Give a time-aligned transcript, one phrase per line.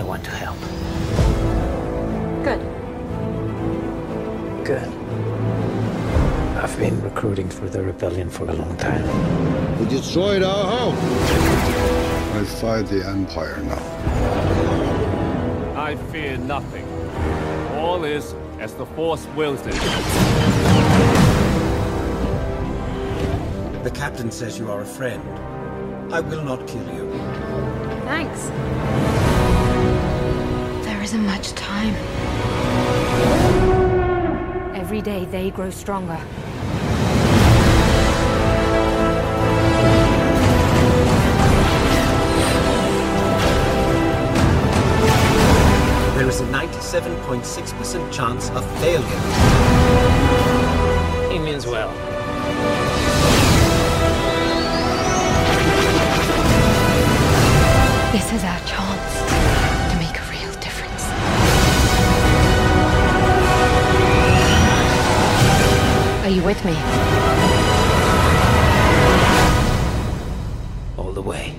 [0.00, 0.58] I want to help.
[2.42, 2.60] Good.
[4.64, 4.88] Good.
[6.56, 9.04] I've been recruiting for the rebellion for a long time.
[9.78, 10.96] We destroyed our home.
[12.34, 13.82] I fight the Empire now.
[15.76, 16.86] I fear nothing.
[17.76, 19.74] All is as the Force wills it.
[23.84, 25.22] The captain says you are a friend.
[26.10, 27.10] I will not kill you.
[28.06, 29.29] Thanks.
[31.10, 31.92] There isn't much time.
[34.76, 36.20] Every day they grow stronger.
[46.14, 49.02] There is a 97.6% chance of failure.
[51.32, 52.19] He means well.
[66.64, 66.80] With me?
[70.96, 71.54] All the way.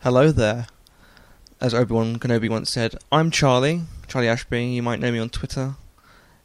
[0.00, 0.66] Hello there.
[1.60, 5.76] As Obi-Wan Kenobi once said, I'm Charlie, Charlie Ashby, you might know me on Twitter.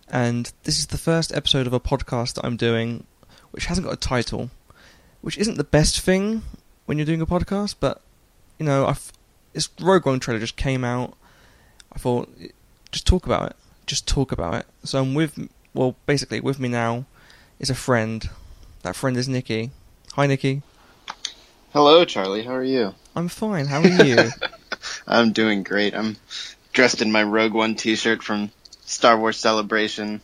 [0.08, 3.06] And this is the first episode of a podcast that I'm doing
[3.52, 4.50] which hasn't got a title,
[5.22, 6.44] which isn't the best thing
[6.86, 8.02] when you're doing a podcast, but
[8.58, 9.12] you know, I've
[9.54, 11.16] this Rogue One trailer just came out.
[11.94, 12.30] I thought
[12.92, 13.56] just talk about it.
[13.86, 14.66] Just talk about it.
[14.84, 17.06] So I'm with well, basically with me now
[17.60, 18.30] is a friend.
[18.84, 19.72] That friend is Nicky.
[20.14, 20.62] Hi Nicky.
[21.74, 22.44] Hello, Charlie.
[22.44, 22.96] How are you?
[23.16, 23.68] I'm fine.
[23.68, 24.30] How are you?
[25.08, 25.94] I'm doing great.
[25.94, 26.18] I'm
[26.74, 28.52] dressed in my Rogue One t-shirt from
[28.86, 30.22] Star Wars Celebration.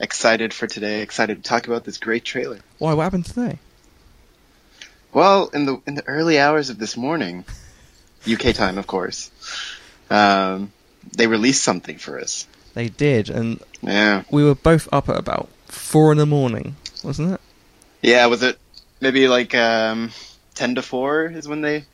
[0.00, 1.02] Excited for today.
[1.02, 2.60] Excited to talk about this great trailer.
[2.78, 2.94] Why?
[2.94, 3.58] What happened today?
[5.16, 7.46] Well, in the in the early hours of this morning,
[8.30, 9.30] UK time, of course,
[10.10, 10.74] um,
[11.16, 12.46] they released something for us.
[12.74, 17.32] They did, and Yeah, we were both up at about four in the morning, wasn't
[17.32, 17.40] it?
[18.02, 18.26] yeah.
[18.26, 18.58] Was it
[19.00, 20.12] maybe like um,
[20.54, 21.86] ten to four is when they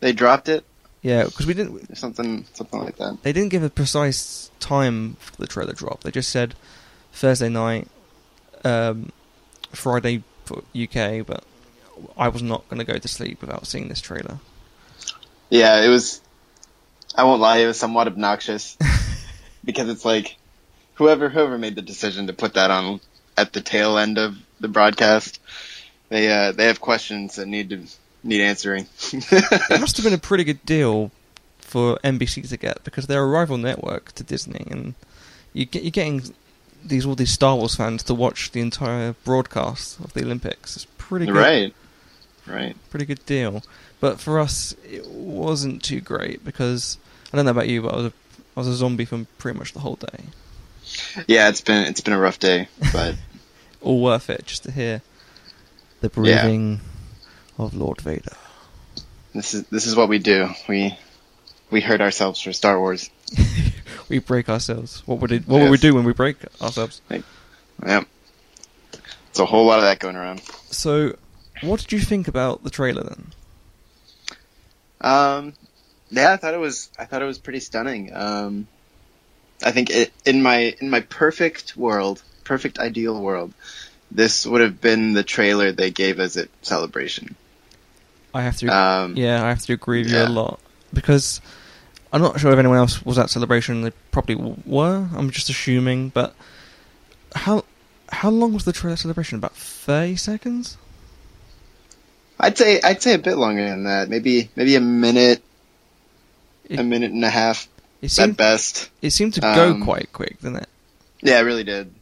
[0.00, 0.64] they dropped it?
[1.02, 1.98] Yeah, because we didn't.
[1.98, 3.18] Something something like that.
[3.22, 6.00] They didn't give a precise time for the trailer drop.
[6.02, 6.54] They just said
[7.12, 7.88] Thursday night,
[8.64, 9.12] um,
[9.70, 11.26] Friday for UK.
[11.26, 11.44] But
[12.16, 14.38] I was not going to go to sleep without seeing this trailer.
[15.48, 16.20] Yeah, it was.
[17.14, 18.76] I won't lie, it was somewhat obnoxious
[19.64, 20.36] because it's like
[20.94, 23.00] whoever whoever made the decision to put that on
[23.36, 25.40] at the tail end of the broadcast,
[26.08, 27.86] they uh, they have questions that need to
[28.22, 28.86] need answering.
[29.12, 31.10] it must have been a pretty good deal
[31.58, 34.94] for NBC to get because they're a rival network to Disney, and
[35.52, 36.22] you get you're getting
[36.84, 40.76] these all these Star Wars fans to watch the entire broadcast of the Olympics.
[40.76, 41.36] It's pretty good.
[41.36, 41.74] right,
[42.50, 42.76] right.
[42.90, 43.62] pretty good deal.
[44.00, 46.98] But for us, it wasn't too great because
[47.32, 48.12] I don't know about you, but I was a,
[48.56, 50.24] I was a zombie for pretty much the whole day.
[51.28, 53.14] Yeah, it's been it's been a rough day, but
[53.82, 55.02] All worth it just to hear
[56.00, 56.42] the Yeah.
[56.42, 56.80] breathing
[57.58, 58.36] of Lord Vader.
[59.34, 60.48] this is this is what we do.
[60.68, 60.98] We
[61.70, 63.10] we hurt ourselves for Star Wars.
[64.08, 65.04] We break ourselves.
[65.06, 65.46] What would it?
[65.46, 67.00] What would we do when we break ourselves?
[67.10, 67.22] Yep.
[69.28, 70.40] It's a whole lot of that going around.
[70.72, 71.14] So,
[71.60, 73.32] what did you think about the trailer then?
[75.00, 75.52] Um,
[76.10, 76.90] yeah, I thought it was.
[76.98, 78.10] I thought it was pretty stunning.
[78.14, 78.66] Um,
[79.62, 83.52] I think it, in my in my perfect world, perfect ideal world,
[84.10, 87.36] this would have been the trailer they gave us at Celebration.
[88.34, 88.68] I have to.
[88.68, 90.60] Um, yeah, I have to agree with you a lot
[90.92, 91.40] because
[92.12, 93.82] I'm not sure if anyone else was at celebration.
[93.82, 94.36] They probably
[94.66, 95.08] were.
[95.14, 96.10] I'm just assuming.
[96.10, 96.34] But
[97.34, 97.64] how
[98.10, 99.38] how long was the trailer celebration?
[99.38, 100.76] About thirty seconds.
[102.40, 104.08] I'd say I'd say a bit longer than that.
[104.08, 105.42] Maybe maybe a minute,
[106.70, 107.68] a minute and a half
[108.00, 108.90] It at seemed best.
[109.02, 110.68] it seemed to go Um, quite quick, didn't it?
[111.22, 111.92] Yeah, it really did.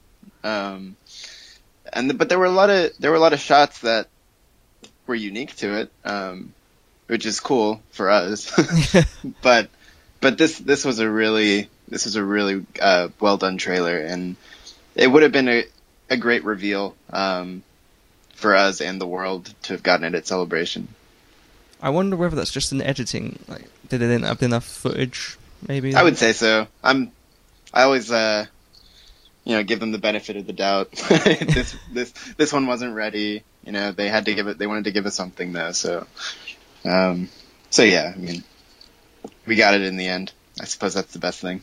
[0.44, 0.96] Um,
[1.92, 4.06] and but there were a lot of there were a lot of shots that
[5.06, 6.52] were unique to it, um,
[7.08, 8.52] which is cool for us.
[9.42, 9.68] but
[10.20, 14.36] but this this was a really this was a really uh, well done trailer, and
[14.94, 15.64] it would have been a,
[16.10, 17.62] a great reveal um,
[18.38, 20.86] for us and the world to have gotten it at Celebration.
[21.82, 23.38] I wonder whether that's just an editing.
[23.48, 25.36] Like, did it have enough footage?
[25.66, 25.94] Maybe.
[25.94, 26.66] I would say so.
[26.82, 27.10] I'm.
[27.74, 28.46] I always, uh,
[29.44, 30.92] you know, give them the benefit of the doubt.
[31.08, 33.42] this this this one wasn't ready.
[33.64, 34.58] You know, they had to give it.
[34.58, 35.72] They wanted to give us something though.
[35.72, 36.06] So,
[36.84, 37.28] um,
[37.70, 38.12] so yeah.
[38.14, 38.44] I mean,
[39.46, 40.32] we got it in the end.
[40.60, 41.62] I suppose that's the best thing.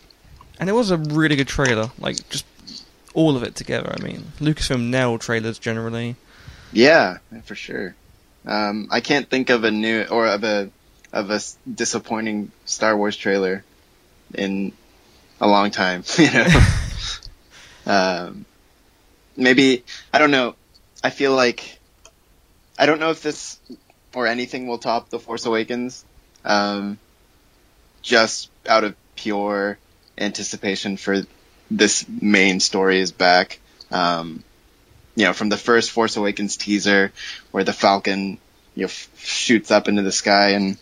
[0.60, 1.92] And it was a really good trailer.
[2.00, 2.46] Like just
[3.14, 3.94] all of it together.
[3.98, 6.16] I mean, Lucasfilm nailed trailers generally.
[6.72, 7.96] Yeah, for sure.
[8.46, 10.70] Um, I can't think of a new or of a
[11.12, 11.40] of a
[11.72, 13.64] disappointing Star Wars trailer
[14.34, 14.74] in
[15.40, 16.04] a long time.
[16.18, 16.48] You know,
[17.86, 18.46] um,
[19.38, 19.84] maybe
[20.14, 20.56] I don't know.
[21.04, 21.80] I feel like
[22.78, 23.60] I don't know if this
[24.14, 26.06] or anything will top The Force Awakens.
[26.44, 27.00] Um,
[28.02, 29.78] just out of pure
[30.18, 31.24] anticipation for
[31.72, 33.60] this main story is back.
[33.92, 34.44] Um,
[35.16, 37.12] you know, from the first Force Awakens teaser
[37.52, 38.38] where the Falcon,
[38.76, 40.78] you know, f- shoots up into the sky and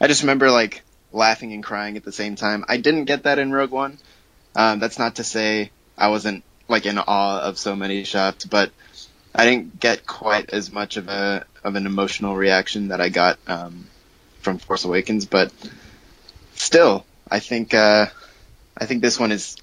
[0.00, 0.82] I just remember like
[1.12, 2.64] laughing and crying at the same time.
[2.68, 3.98] I didn't get that in Rogue One.
[4.54, 8.72] Um, that's not to say I wasn't like in awe of so many shots, but
[9.34, 13.38] I didn't get quite as much of a of an emotional reaction that I got
[13.46, 13.86] um,
[14.40, 15.26] from Force Awakens.
[15.26, 15.52] But
[16.54, 18.06] still, I think uh,
[18.76, 19.56] I think this one is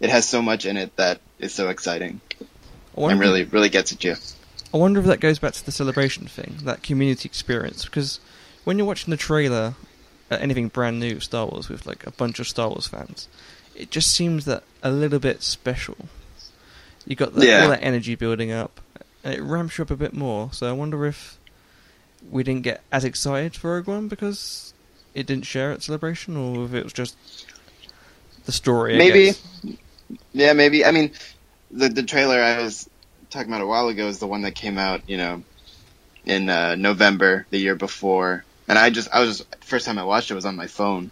[0.00, 2.20] it has so much in it that is so exciting
[2.96, 4.16] and really really gets at you.
[4.74, 7.84] I wonder if that goes back to the celebration thing, that community experience.
[7.84, 8.20] Because
[8.64, 9.74] when you're watching the trailer,
[10.30, 13.28] at anything brand new Star Wars with like a bunch of Star Wars fans,
[13.76, 15.96] it just seems that a little bit special.
[17.06, 17.62] You got the, Yeah.
[17.64, 18.80] all that energy building up,
[19.22, 20.50] and it ramps you up a bit more.
[20.52, 21.38] So I wonder if
[22.30, 24.72] we didn't get as excited for Rogue One because
[25.12, 27.16] it didn't share at celebration, or if it was just
[28.46, 28.96] the story.
[28.96, 29.32] Maybe.
[30.32, 30.84] Yeah, maybe.
[30.84, 31.10] I mean,
[31.72, 32.88] the the trailer I was
[33.30, 35.42] talking about a while ago is the one that came out, you know,
[36.24, 40.30] in uh, November the year before, and I just I was first time I watched
[40.30, 41.10] it was on my phone,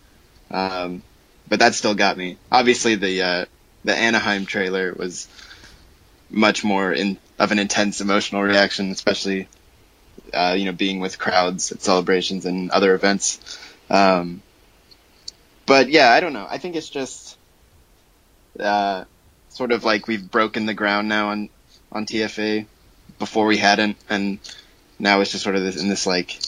[0.50, 1.02] um,
[1.48, 2.36] but that still got me.
[2.52, 3.44] Obviously, the uh,
[3.84, 5.28] the Anaheim trailer was
[6.30, 9.48] much more in of an intense emotional reaction, especially
[10.34, 13.58] uh, you know being with crowds at celebrations and other events.
[13.88, 14.42] Um,
[15.66, 16.46] but yeah, I don't know.
[16.48, 17.36] I think it's just
[18.58, 19.04] uh,
[19.50, 21.48] sort of like we've broken the ground now on
[21.92, 22.66] on TFA
[23.18, 24.38] before we hadn't, and
[24.98, 26.38] now it's just sort of this, in this like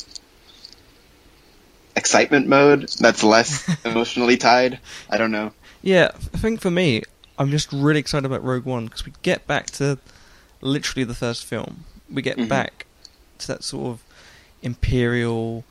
[1.97, 4.79] excitement mode that's less emotionally tied.
[5.11, 5.53] I don't know.
[5.83, 7.03] Yeah, I think for me,
[7.39, 9.99] I'm just really excited about Rogue One because we get back to
[10.61, 11.85] literally the first film.
[12.11, 12.49] We get Mhm.
[12.49, 12.87] back
[13.39, 14.01] to that sort of
[14.63, 15.65] imperial,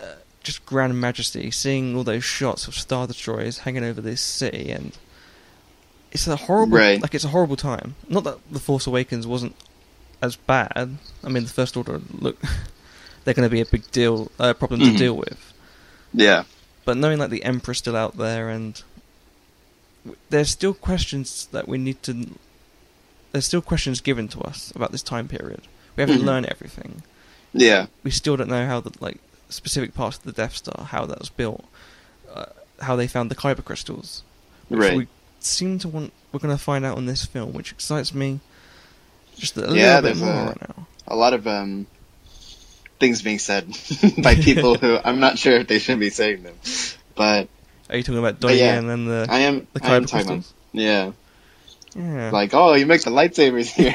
[0.00, 4.70] uh, just grand majesty, seeing all those shots of star destroyers hanging over this city,
[4.70, 4.92] and
[6.20, 7.00] it's a horrible, Right.
[7.02, 7.94] like it's a horrible time.
[8.08, 9.54] Not that the Force Awakens wasn't
[10.22, 10.98] as bad.
[11.24, 12.40] I mean, the First Order look,
[13.24, 14.98] they're going to be a big deal, uh, problem to Mhm.
[14.98, 15.52] deal with.
[16.14, 16.44] Yeah,
[16.84, 18.80] But knowing like the Emperor's still out there, and
[20.30, 22.28] there's still questions that we need to.
[23.32, 25.62] There's still questions given to us about this time period.
[25.96, 26.24] We haven't Mhm.
[26.26, 27.02] learned everything.
[27.52, 29.18] yeah, We still don't know how the like
[29.48, 31.64] specific parts of the Death Star, how that was built,
[32.32, 32.46] uh,
[32.82, 34.22] how they found the kyber crystals.
[34.68, 34.96] Which right.
[34.96, 35.06] We
[35.40, 36.12] seem to want.
[36.32, 38.40] We're going to find out in this film, which excites me
[39.36, 40.86] just a Yeah, little bit more a- right now.
[41.08, 41.86] a lot of um,
[43.00, 43.66] things being said
[44.22, 46.54] by people who I'm not sure if they should be saying them,
[47.14, 47.48] but
[47.88, 49.66] Are you talking about Donnie yeah, and the I am.
[49.72, 51.12] the I am talking about- Yeah,
[51.94, 52.30] Yeah.
[52.32, 53.92] like oh, you make the lightsabers here.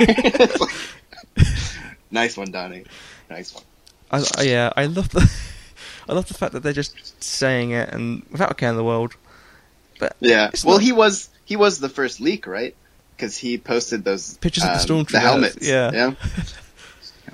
[0.59, 1.47] Like-
[2.11, 2.85] nice one, Donnie.
[3.29, 3.63] Nice one.
[4.11, 5.31] I, I, yeah, I love the,
[6.09, 8.83] I love the fact that they're just saying it and without a care in the
[8.83, 9.15] world.
[9.99, 10.51] But Yeah.
[10.65, 12.73] Well, not- he was he was the first leak, right?
[13.15, 15.67] Because he posted those Pictures of the um, stormtroopers, the helmets.
[15.67, 15.91] yeah.
[15.93, 16.13] Yeah.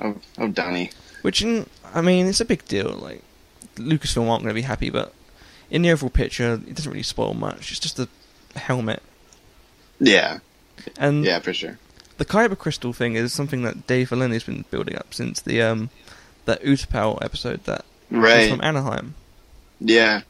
[0.01, 0.89] Oh, oh, Donnie.
[1.21, 2.89] which, in, I mean, it's a big deal.
[2.89, 3.21] Like
[3.75, 5.13] Lucasfilm aren't going to be happy, but
[5.69, 7.71] in the overall picture, it doesn't really spoil much.
[7.71, 8.07] It's just a
[8.55, 9.01] helmet,
[9.99, 10.39] Yeah.
[10.97, 11.77] and Yeah, for sure.
[12.17, 15.89] the kyber crystal thing is something that Dave Filoni's been building up since the um
[16.45, 18.49] that Utapau episode that Right.
[18.49, 19.15] from Anaheim.
[19.79, 20.21] Yeah.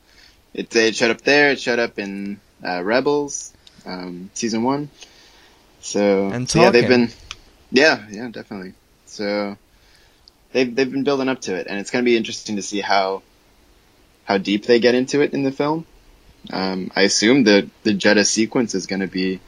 [0.54, 1.52] It, it showed up there.
[1.52, 3.54] It showed up in uh, Rebels,
[3.88, 4.90] um, season one.
[5.82, 7.10] So, And so yeah, they've been.
[7.72, 8.74] Yeah, yeah, definitely.
[9.06, 9.58] So
[10.52, 12.82] they've they've been building up to it, and it's going to be interesting to see
[12.82, 13.24] how
[14.26, 15.86] how deep they get into it in the film.
[16.52, 19.40] Um, I assume the the Jedha sequence is going to be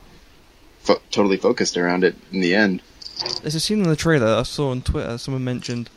[0.80, 2.82] fo- totally focused around it in the end.
[3.42, 5.18] There's a scene in the trailer I saw on Twitter.
[5.18, 5.90] Someone mentioned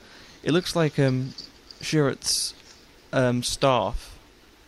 [0.42, 1.34] it looks like um
[1.80, 2.54] Chirrut's
[3.12, 4.18] um staff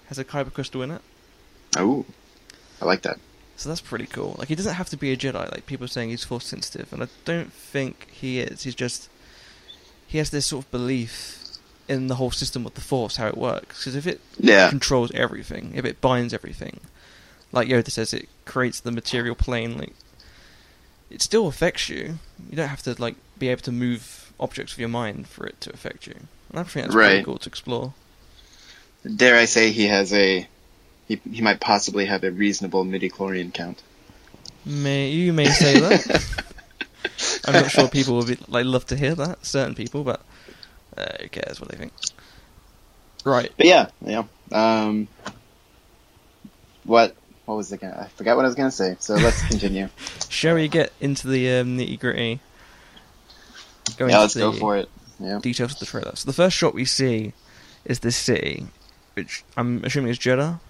[0.06, 1.02] has a kyber crystal in it.
[1.76, 2.04] Oh,
[2.80, 3.18] I like that.
[3.56, 4.34] So that's pretty cool.
[4.38, 5.50] Like he doesn't have to be a Jedi.
[5.50, 8.64] Like people are saying he's force sensitive, and I don't think he is.
[8.64, 9.08] He's just
[10.06, 11.40] he has this sort of belief
[11.88, 13.80] in the whole system of the Force, how it works.
[13.80, 14.68] Because if it Yeah.
[14.70, 16.80] controls everything, if it binds everything,
[17.52, 19.76] like Yoda says, it creates the material plane.
[19.78, 19.92] Like
[21.11, 22.18] it still affects you.
[22.50, 25.61] You don't have to like be able to move objects with your mind for it
[25.62, 26.14] to affect you.
[26.50, 27.25] And I think that's pretty Right.
[27.25, 27.94] cool to explore.
[29.16, 30.49] Dare I say he has a
[31.08, 33.82] he he might possibly have a reasonable midi-chlorian count.
[34.64, 36.25] May you may say that.
[37.46, 39.44] I'm not sure people would be, like love to hear that.
[39.44, 40.20] Certain people, but
[40.96, 41.92] uh, who cares what they think?
[43.25, 43.52] Right.
[43.56, 44.25] But yeah, yeah.
[44.52, 45.08] Um,
[46.84, 47.80] what what was it?
[47.80, 48.96] Gonna, I forgot what I was gonna say.
[48.99, 49.88] So let's continue.
[50.28, 52.40] Shall we get into the um, nitty gritty?
[53.96, 54.88] Go yeah, let's go for it.
[55.20, 55.38] Yeah.
[55.40, 56.16] Details of the trailer.
[56.16, 57.32] So the first shot we see
[57.84, 58.66] is this city,
[59.14, 60.61] which I'm assuming is Jedha.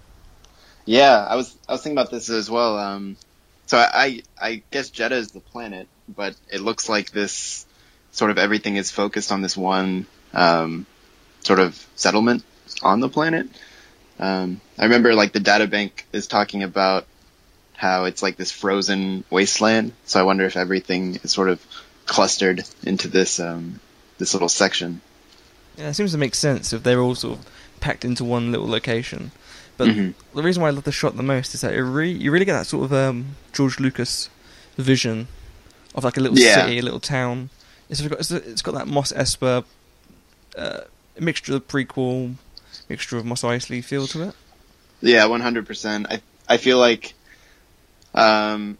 [0.85, 2.77] Yeah, I was I was thinking about this as well.
[2.77, 3.17] Um,
[3.65, 7.65] so I, I guess Jedha is the planet, but it looks like this
[8.11, 10.85] sort of everything is focused on this one um,
[11.41, 12.43] sort of settlement
[12.83, 13.47] on the planet.
[14.19, 17.05] Um, I remember like the data bank is talking about
[17.75, 19.93] how it's like this frozen wasteland.
[20.05, 21.65] So I wonder if everything is sort of
[22.05, 23.79] clustered into this um,
[24.17, 25.01] this little section.
[25.77, 27.45] Yeah, it seems to make sense if they're all sort of
[27.79, 29.31] packed into one little location.
[29.77, 30.15] But Mhm.
[30.33, 32.45] the reason why I love the shot the most is that it really, you really
[32.45, 34.29] get that sort of um, George Lucas
[34.77, 35.27] vision
[35.93, 36.63] of like a little Yeah.
[36.63, 37.49] city, a little town.
[37.89, 39.63] It's got, it's, it's got that Mos Espa
[40.57, 40.81] uh,
[41.19, 42.35] mixture of prequel,
[42.89, 44.35] mixture of Mos Eisley feel to it.
[45.01, 46.07] Yeah, one hundred percent.
[46.09, 47.13] I I feel like
[48.13, 48.77] um,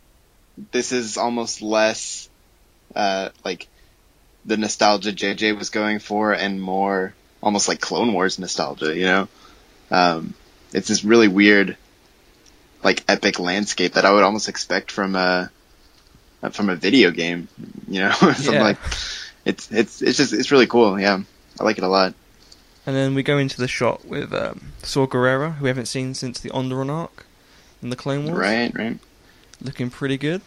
[0.72, 2.30] this is almost less
[2.96, 3.68] uh, like
[4.46, 8.96] the nostalgia JJ was going for, and more almost like Clone Wars nostalgia.
[8.96, 9.28] You know,
[9.92, 10.34] um,
[10.76, 11.78] it's this really weird,
[12.84, 15.50] like epic landscape that I would almost expect from a
[16.52, 17.48] from a video game.
[17.88, 18.64] You know, something Yeah.
[18.64, 18.78] like
[19.46, 21.00] it's it's it's just it's really cool.
[21.00, 21.20] Yeah,
[21.60, 22.14] I like it a lot.
[22.86, 26.14] And then we go into the shot with um, Saw Gerrera, who we haven't seen
[26.14, 27.26] since the Onderon arc
[27.82, 28.38] in the Clone Wars.
[28.38, 29.00] Right, right.
[29.60, 30.42] Looking pretty good.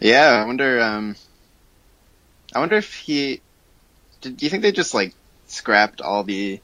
[0.00, 0.80] Yeah, I wonder.
[0.80, 1.16] Um,
[2.54, 3.40] I wonder if he.
[4.20, 5.14] Did, do you think they just like
[5.46, 6.60] scrapped all the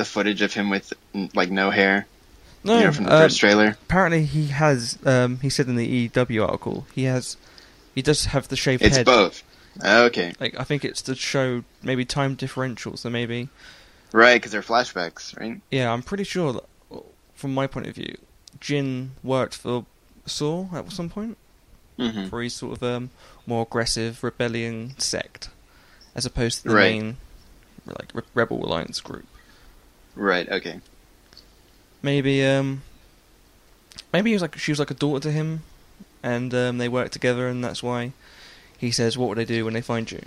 [0.00, 0.92] the footage of him with
[1.34, 2.06] like no hair?
[2.64, 3.76] No, you know, from the um, first trailer.
[3.84, 4.98] Apparently, he has.
[5.04, 7.36] Um, he said in the EW article, he has.
[7.94, 9.06] He does have the shaved It's head.
[9.06, 9.42] both.
[9.84, 12.98] Okay, Like I think it's to show maybe time differentials.
[12.98, 13.48] So maybe,
[14.12, 15.60] right, because they're flashbacks, right?
[15.70, 16.64] yeah, I'm pretty sure that,
[17.34, 18.16] from my point of view,
[18.60, 19.86] Jyn worked for
[20.26, 21.36] Saw at some point,
[21.98, 22.28] Mm-hmm.
[22.28, 23.10] for his sort of um,
[23.46, 25.50] more aggressive rebellion sect,
[26.14, 27.00] as opposed to the Right.
[27.00, 27.16] main
[27.86, 29.26] like Re- Rebel Alliance group.
[30.14, 30.48] Right.
[30.48, 30.80] Okay.
[32.02, 32.82] Maybe um,
[34.12, 35.62] maybe he was like she was like a daughter to him,
[36.22, 38.12] and um, they work together, and that's why
[38.78, 40.22] he says, "What would they do when they find you?"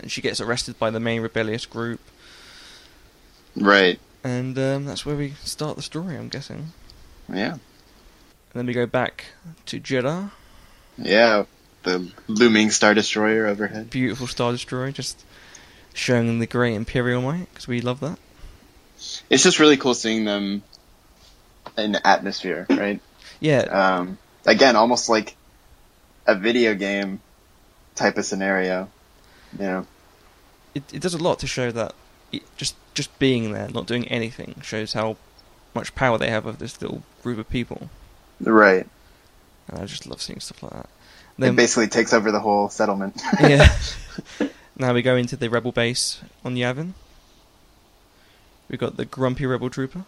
[0.00, 2.00] And she gets arrested by the main rebellious group,
[3.56, 4.00] Right.
[4.24, 6.16] and um, that's where we start the story.
[6.16, 6.72] I'm guessing,
[7.28, 7.52] Yeah.
[7.52, 7.60] and
[8.54, 9.26] then we go back
[9.66, 10.30] to Jedha,
[10.98, 11.44] Yeah.
[11.84, 13.90] The looming star destroyer overhead.
[13.90, 15.24] beautiful star destroyer, just
[15.94, 18.18] showing the great Imperial might because we love that.
[19.30, 20.62] It's just really cool seeing them
[21.76, 23.00] in the atmosphere, right?
[23.40, 25.36] Yeah, Um, again, almost like
[26.26, 27.20] a video game
[27.94, 28.88] type of scenario.
[29.58, 29.86] You know.
[30.74, 31.94] it, it does a lot to show that
[32.30, 35.16] it, just just being there, not doing anything, shows how
[35.74, 37.90] much power they have of this little group of people.
[38.40, 38.86] Right.
[39.68, 40.84] And I just love seeing stuff like that.
[40.84, 43.20] it Then, basically takes over the whole settlement.
[43.40, 43.74] yeah.
[44.76, 46.92] now we go into the rebel base on Yavin.
[48.72, 50.04] We got the grumpy rebel trooper.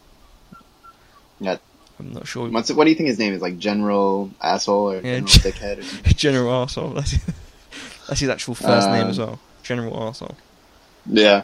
[1.38, 1.58] Yeah.
[2.00, 2.48] I'm not sure.
[2.48, 3.40] What's what do you think his name is?
[3.42, 5.78] Like General Asshole or Yeah, General Gen- Dickhead?
[5.78, 6.12] Or something?
[6.14, 6.94] General Arsehole.
[6.96, 7.14] That's,
[8.08, 9.38] that's his actual first name Um, as well.
[9.62, 10.36] General Asshole.
[11.06, 11.42] Yeah.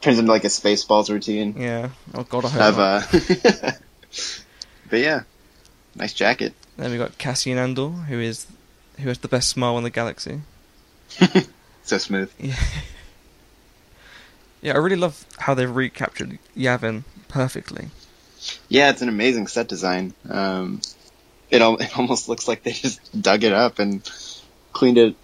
[0.00, 1.56] Turns into like a Spaceballs routine.
[1.58, 1.90] Yeah.
[2.14, 3.72] Oh god, I hope Have uh
[4.88, 5.22] But yeah.
[5.96, 6.54] Nice jacket.
[6.76, 8.46] Then we got Cassian Andor, who is
[9.00, 10.40] who has the best smile in the galaxy.
[11.82, 12.32] So smooth.
[12.40, 12.56] Yeah.
[14.66, 17.90] Yeah, I really love how they've recaptured Yavin perfectly.
[18.68, 20.12] Yeah, it's an amazing set design.
[20.28, 20.80] Um
[21.52, 24.02] it, al- it almost looks like they just dug it up and
[24.72, 25.14] cleaned it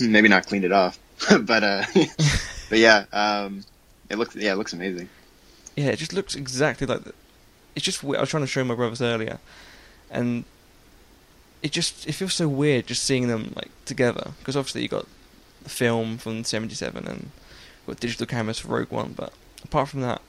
[0.00, 0.98] maybe not cleaned it off.
[1.42, 1.84] but uh
[2.68, 3.62] but yeah, um
[4.10, 5.08] it looks yeah, it looks amazing.
[5.76, 7.04] Yeah, it just looks exactly like.
[7.04, 7.14] The,
[7.76, 8.02] it's just.
[8.02, 9.38] we- I was trying to show my brothers earlier,
[10.10, 10.42] and
[11.62, 15.06] it just it feels so weird just seeing them like together because obviously you got
[15.62, 17.30] the film from '77 and
[17.88, 19.32] got digital cameras for Rogue One, but
[19.64, 20.20] apart from that,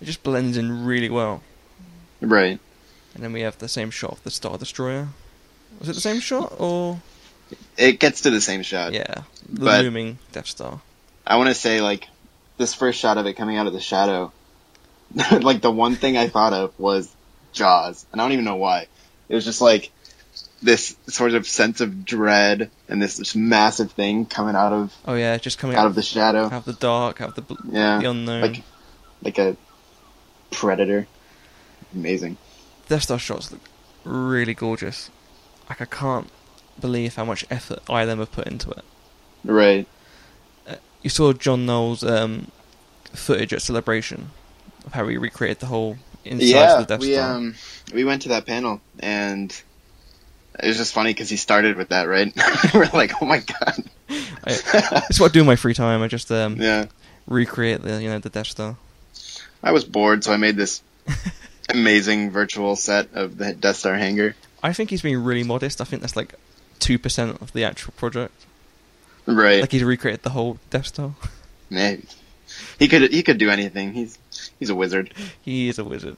[0.00, 1.42] it just blends in really well.
[2.20, 2.58] Right.
[3.14, 5.08] And then we have the same shot of the Star Destroyer.
[5.80, 7.00] Was it the same shot or
[7.76, 8.92] It gets to the same shot.
[8.92, 10.80] yeah, the But- looming Death Star?
[11.26, 12.08] I want to say like
[12.58, 14.32] this first shot of it coming out of the shadow.
[15.30, 17.10] like the one thing I thought of was
[17.52, 18.86] Jaws, and I don't even know why.
[19.28, 19.90] It was just like
[20.64, 25.14] this sort of sense of dread and this, this massive thing coming out of Oh
[25.14, 26.44] yeah, just coming out of the shadow.
[26.46, 28.40] out of the dark, out of the Yeah, the unknown.
[28.42, 28.62] like
[29.22, 29.56] like a
[30.50, 31.06] predator.
[31.94, 32.36] Amazing.
[32.88, 33.60] Death Star shots look
[34.04, 35.10] really gorgeous.
[35.68, 36.28] Like I can't
[36.80, 38.84] believe how much effort ILM have put into it.
[39.44, 39.86] Right.
[41.02, 42.50] You saw John Knoll's um,
[43.12, 44.30] footage at Celebration
[44.86, 47.36] of how he recreated the whole inside yeah, of the Death we Star.
[47.36, 47.54] um
[47.92, 49.62] we went to that panel and
[50.62, 52.32] it was just funny because he started with that, right?
[52.74, 53.84] We're like, oh my god.
[54.46, 56.02] It's what I do in my free time.
[56.02, 56.86] I just um, Yeah.
[57.26, 58.76] recreate the you know the Death Star.
[59.62, 60.82] I was bored, so I made this
[61.68, 64.34] amazing virtual set of the Death Star hangar.
[64.62, 65.80] I think he's being really modest.
[65.80, 66.34] I think that's like
[66.78, 68.34] two percent of the actual project.
[69.26, 69.60] Right.
[69.62, 71.14] Like he's recreated the whole Death Star.
[71.70, 71.96] Yeah.
[72.78, 73.94] He could he could do anything.
[73.94, 74.18] He's
[74.60, 75.12] he's a wizard.
[75.42, 76.16] He is a wizard.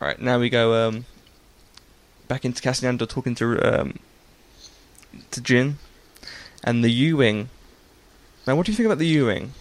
[0.00, 1.04] All right, now we go um,
[2.32, 3.98] back into Cassian talking to um,
[5.32, 5.74] to Jyn
[6.64, 7.50] and the U-wing.
[8.46, 9.52] Now, what do you think about the U-wing?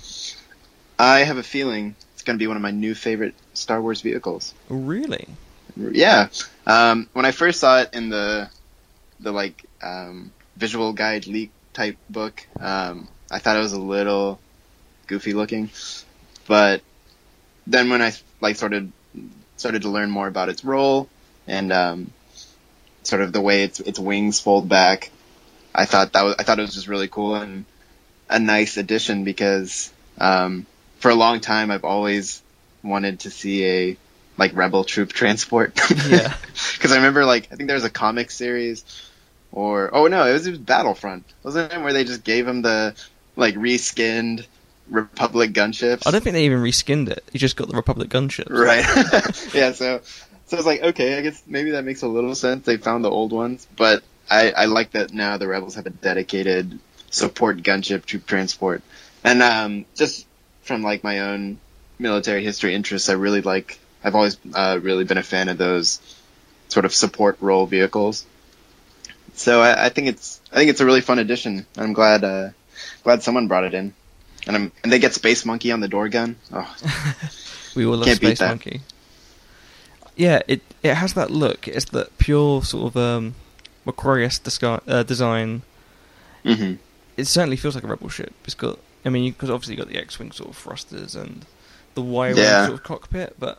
[0.97, 3.99] I have a feeling it's going to be one of my new favorite Star Wars
[3.99, 4.53] vehicles.
[4.69, 5.27] Really?
[5.75, 6.29] Yeah.
[6.65, 8.49] Um, when I first saw it in the
[9.19, 14.39] the like um, visual guide leak type book, um, I thought it was a little
[15.07, 15.71] goofy looking,
[16.47, 16.81] but
[17.67, 18.93] then when I like started
[19.57, 21.09] started to learn more about its role
[21.47, 22.11] and um,
[23.03, 25.11] sort of the way its its wings fold back,
[25.73, 27.65] I thought that was I thought it was just really cool and
[28.29, 30.65] a nice addition because um,
[30.99, 32.41] for a long time I've always
[32.83, 33.97] wanted to see a
[34.37, 35.79] like rebel troop transport.
[36.07, 36.33] Yeah.
[36.73, 38.83] Because I remember like I think there was a comic series
[39.51, 41.79] or oh no, it was, it was Battlefront, wasn't it?
[41.79, 42.95] Where they just gave him the
[43.35, 44.45] like reskinned
[44.89, 46.07] Republic gunships.
[46.07, 47.23] I don't think they even reskinned it.
[47.31, 48.49] You just got the Republic gunships.
[48.49, 48.85] Right.
[49.53, 49.71] yeah.
[49.73, 50.01] So
[50.51, 52.65] so I was like okay, I guess maybe that makes a little sense.
[52.65, 55.91] They found the old ones, but I I like that now the rebels have a
[55.91, 56.77] dedicated
[57.09, 58.81] support gunship troop transport,
[59.23, 60.27] and um just
[60.63, 61.57] from like my own
[61.97, 63.79] military history interests, I really like.
[64.03, 66.01] I've always uh, really been a fan of those
[66.67, 68.25] sort of support role vehicles.
[69.35, 71.65] So I, I think it's I think it's a really fun addition.
[71.77, 72.49] I'm glad uh,
[73.03, 73.93] glad someone brought it in,
[74.47, 76.35] and I'm and they get Space Monkey on the door gun.
[76.51, 76.75] Oh,
[77.73, 78.49] We will love Space that.
[78.49, 78.81] Monkey.
[80.21, 81.67] Yeah, it it has that look.
[81.67, 83.33] It's that pure sort of um,
[83.87, 85.63] McQuarrie-esque uh, design.
[86.43, 86.73] hmm
[87.17, 88.33] It certainly feels like a rebel ship.
[88.45, 91.45] It's got, I mean, because obviously you've got the X-wing sort of thrusters and
[91.95, 92.65] the Y-wing Yeah.
[92.67, 93.35] sort of cockpit.
[93.39, 93.57] But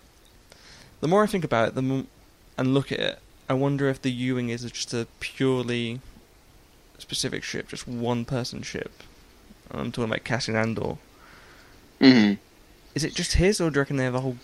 [1.01, 2.05] the more I think about it, the more,
[2.57, 6.01] and look at it, I wonder if the U-wing is just a purely
[6.99, 8.93] specific ship, just one person ship.
[9.71, 10.97] I'm talking about Cassian Andor.
[12.01, 12.35] hmm
[12.95, 14.37] Is it just his, or do you reckon they have a whole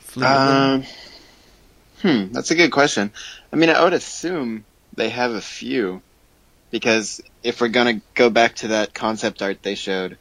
[0.00, 0.24] fleet?
[0.26, 0.84] of them?
[2.02, 3.12] Hmm, that's a good question.
[3.52, 4.64] I mean, I would assume
[4.96, 6.02] they have a few,
[6.70, 10.18] because if we're gonna go back to that concept art they showed,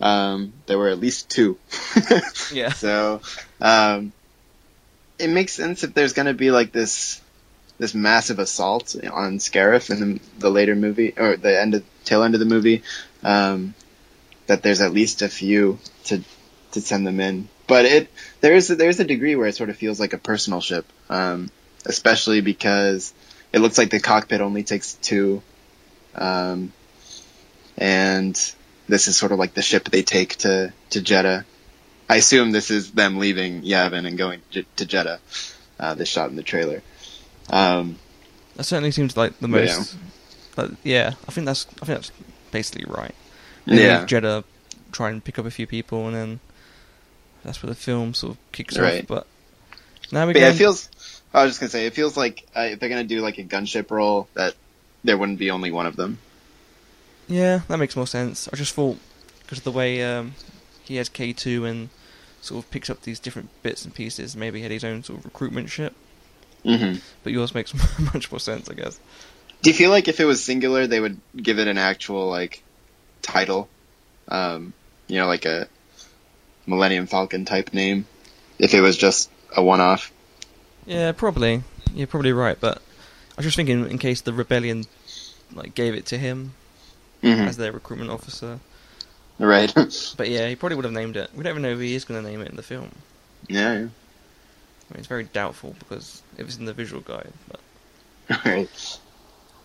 [0.00, 1.58] um, there were at least two.
[2.52, 2.72] Yeah.
[2.72, 3.20] So,
[3.60, 4.12] um,
[5.18, 7.20] it makes sense if there's gonna be like this,
[7.78, 12.22] this massive assault on Scarif in the, the later movie or the end of tail
[12.22, 12.82] end of the movie,
[13.22, 13.74] um,
[14.46, 16.22] that there's at least a few to
[16.72, 17.48] to send them in.
[17.68, 20.18] But it there is a, there's a degree where it sort of feels like a
[20.18, 21.50] personal ship, um,
[21.86, 23.12] especially because
[23.52, 25.42] it looks like the cockpit only takes two,
[26.14, 26.72] um,
[27.76, 28.34] and
[28.88, 31.44] this is sort of like the ship they take to to Jedha.
[32.08, 35.18] I assume this is them leaving Yavin and going J- to Jedha.
[35.78, 36.82] Uh, this shot in the trailer.
[37.50, 37.98] Um,
[38.56, 39.94] That certainly seems like the most.
[40.56, 41.66] Like, yeah, I think that's.
[41.82, 42.12] I think that's
[42.50, 43.14] basically right.
[43.66, 44.06] They Yeah.
[44.06, 44.44] Jedha,
[44.90, 46.40] try and pick up a few people, and then
[47.44, 49.00] that's where the film sort of kicks Right.
[49.02, 49.06] off.
[49.06, 49.26] But
[50.12, 50.88] now we But yeah, it feels.
[51.32, 53.44] I was just gonna say, it feels like uh, if they're gonna do like a
[53.44, 54.54] gunship roll, that
[55.04, 56.18] there wouldn't be only one of them.
[57.28, 58.48] Yeah, that makes more sense.
[58.52, 58.98] I just thought
[59.42, 60.34] because of the way um,
[60.84, 61.90] he has K two and
[62.40, 65.18] sort of picks up these different bits and pieces, maybe he had his own sort
[65.18, 65.94] of recruitment ship.
[66.64, 67.74] hmm But yours makes
[68.14, 68.98] much more sense, I guess.
[69.62, 72.62] Do you feel like if it was singular, they would give it an actual like
[73.22, 73.68] title?
[74.28, 74.72] Um,
[75.08, 75.68] you know, like a
[76.68, 78.06] Millennium Falcon type name.
[78.58, 80.12] If it was just a one-off.
[80.86, 81.62] Yeah, probably.
[81.94, 84.84] You're probably right, but I was just thinking in case the rebellion
[85.54, 86.54] like gave it to him
[87.22, 87.46] Mhm.
[87.48, 88.60] as their recruitment officer.
[89.38, 89.72] Right.
[90.16, 91.30] But yeah, he probably would have named it.
[91.34, 92.90] We don't even know if he is going to name it in the film.
[93.48, 93.78] yeah, yeah.
[94.90, 97.32] I mean, it's very doubtful because it was in the visual guide.
[97.48, 97.60] But
[98.44, 98.98] right.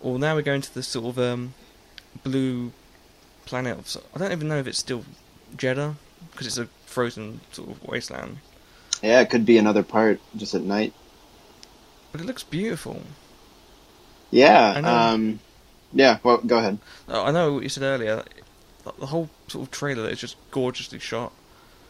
[0.02, 1.54] well, now we're going to the sort of um,
[2.24, 2.72] blue
[3.46, 3.78] planet.
[3.78, 5.04] Of, I don't even know if it's still
[5.56, 5.96] Jedha
[6.32, 8.38] because it's a frozen sort of wasteland.
[9.02, 10.94] Yeah, it could be another part just at night.
[12.12, 13.02] But it looks beautiful.
[14.32, 14.72] Yeah.
[15.12, 15.40] Um,
[15.94, 16.18] yeah.
[16.24, 16.78] Well, go ahead.
[17.10, 18.24] Oh, I know what you said earlier.
[18.84, 21.32] the- The whole sort of trailer is just gorgeously shot.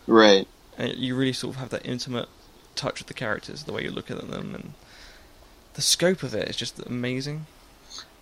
[0.07, 0.47] Right.
[0.77, 2.27] and you really sort of have that intimate
[2.75, 4.73] touch with the characters, the way you look at them, and
[5.75, 7.45] the scope of it is just amazing.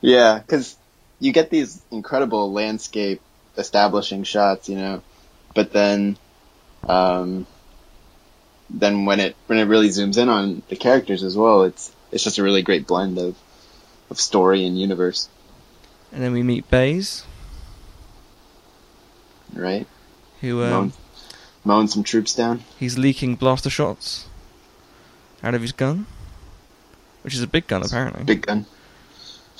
[0.02, 0.76] Yeah, because
[1.22, 3.22] you get these incredible landscape
[3.58, 5.02] establishing shots, you know,
[5.56, 6.18] but then,
[6.88, 7.46] um,
[8.70, 12.24] then when it when it really zooms in on the characters as well, it's it's
[12.24, 13.36] just a really great blend of
[14.10, 15.30] of story and universe,
[16.12, 17.24] And then we meet Baze,
[19.54, 19.88] right?
[20.42, 20.94] who um, Mowing,
[21.64, 22.64] mowing some troops down.
[22.80, 24.28] he's leaking blaster shots
[25.44, 26.08] out of his gun,
[27.24, 28.24] which is a big gun apparently.
[28.24, 28.66] Big gun.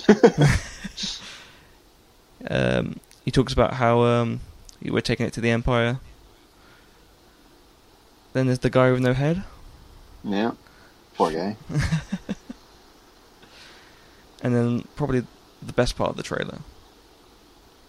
[2.50, 4.40] Um, he talks about how um,
[4.84, 6.00] we're taking it to the Empire.
[8.34, 9.44] Then there's the guy with no head,
[10.24, 10.52] Yeah.
[11.16, 11.58] Poor guy.
[14.42, 15.24] and then probably
[15.62, 16.60] the best part of the trailer.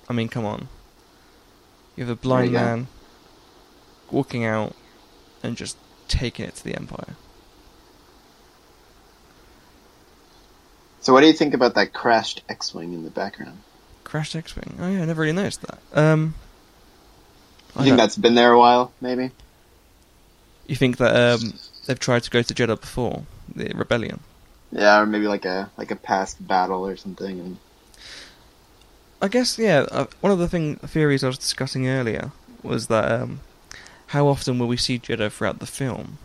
[0.08, 0.68] I mean, come on.
[1.96, 2.64] You have a blind There you go.
[2.64, 2.86] man
[4.10, 4.74] walking out
[5.42, 5.76] and just
[6.08, 7.14] taking it to the Empire.
[11.00, 13.58] So, what do you think about that crashed X-wing in the background?
[14.04, 14.78] Crashed X-wing.
[14.80, 15.78] Oh yeah, I never really noticed that.
[15.94, 16.34] Um,
[17.74, 19.30] You I think don't- that's been there a while, maybe?
[20.72, 21.52] You think that um,
[21.84, 24.20] they've tried to go to Jedha before the rebellion?
[24.70, 27.38] Yeah, or maybe like a like a past battle or something.
[27.40, 27.56] And
[29.20, 29.84] I guess yeah.
[29.90, 32.32] Uh, one of the thing theories I was discussing earlier
[32.62, 33.40] was that um,
[34.06, 36.16] how often will we see Jedha throughout the film?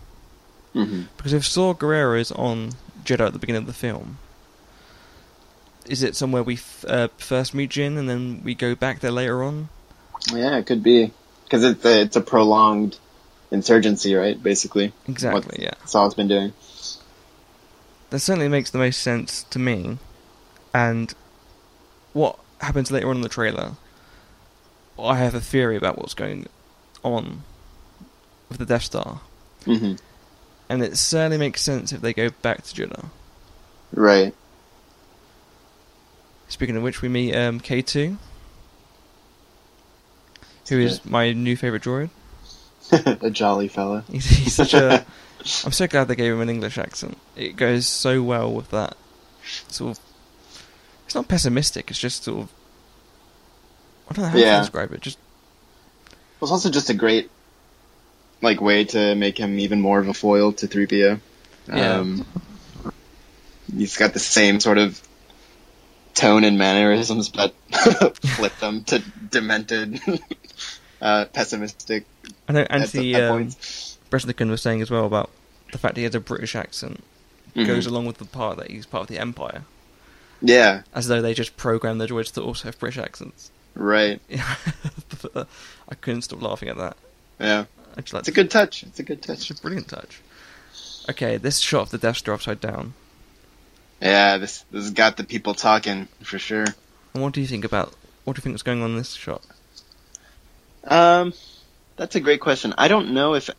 [0.72, 2.72] hmm Because if Saw Gerrera is on
[3.04, 4.18] Jedha at the beginning of the film,
[5.90, 9.12] is it somewhere we f- uh, first meet Jyn and then we go back there
[9.12, 9.68] later on?
[10.32, 11.12] yeah, it could be
[11.44, 12.98] because it's a, it's a prolonged
[13.52, 14.42] insurgency, right?
[14.42, 15.42] Basically, Exactly.
[15.42, 15.74] What Yeah.
[15.86, 16.54] Saw's been doing.
[18.10, 19.98] That certainly makes the most sense to me.
[20.74, 21.14] And
[22.14, 23.74] what happens later on in the trailer,
[25.00, 26.48] I have a theory about what's going
[27.04, 27.44] on
[28.50, 29.22] with the Death Star.
[29.66, 29.94] hmm
[30.70, 33.06] And it certainly makes sense if they go back to Jedha.
[33.94, 34.34] Right.
[36.50, 38.18] Speaking of which, we meet um, K2,
[40.70, 42.10] who is my new favourite droid.
[43.22, 44.04] a jolly fella.
[44.12, 45.06] He's, he's such a.
[45.66, 47.18] I'm so glad they gave him an English accent.
[47.36, 48.98] It goes so well with that
[49.70, 50.04] sort of.
[51.06, 51.90] It's not pessimistic.
[51.90, 52.50] It's just sort of.
[54.10, 54.56] I don't know how Yeah.
[54.58, 55.02] to describe it.
[55.02, 55.18] Just
[56.12, 57.30] It was also just a great
[58.42, 61.20] like way to make him even more of a foil to 3PO.
[61.68, 61.94] Yeah.
[61.96, 62.26] Um,
[63.76, 65.02] he's got the same sort of
[66.14, 67.54] tone and mannerisms, but
[68.26, 70.00] flip them to demented,
[71.02, 72.06] uh, pessimistic.
[72.48, 73.50] I know at- Anthony at um.
[74.10, 75.30] Breznican was saying as well about
[75.74, 77.04] the fact that he has a British accent
[77.56, 77.68] Mhm.
[77.68, 79.64] goes along with the part that he's part of the Empire,
[80.42, 83.52] Yeah, as though they just programmed the droids to also have British accents.
[83.76, 84.22] right.
[85.36, 86.98] I couldn't stop laughing at that.
[87.40, 88.84] Yeah, like it's a good touch.
[88.84, 89.52] It's a good It's touch.
[89.58, 90.22] a brilliant touch.
[91.10, 92.94] Okay, this shot of the Death Star upside down.
[94.02, 96.66] Yeah, this this has got the people talking for sure.
[97.14, 99.14] And what do you think about what do you think is going on in this
[99.14, 99.42] shot?
[100.84, 101.34] Um,
[101.96, 102.74] that's a great question.
[102.78, 103.50] I don't know if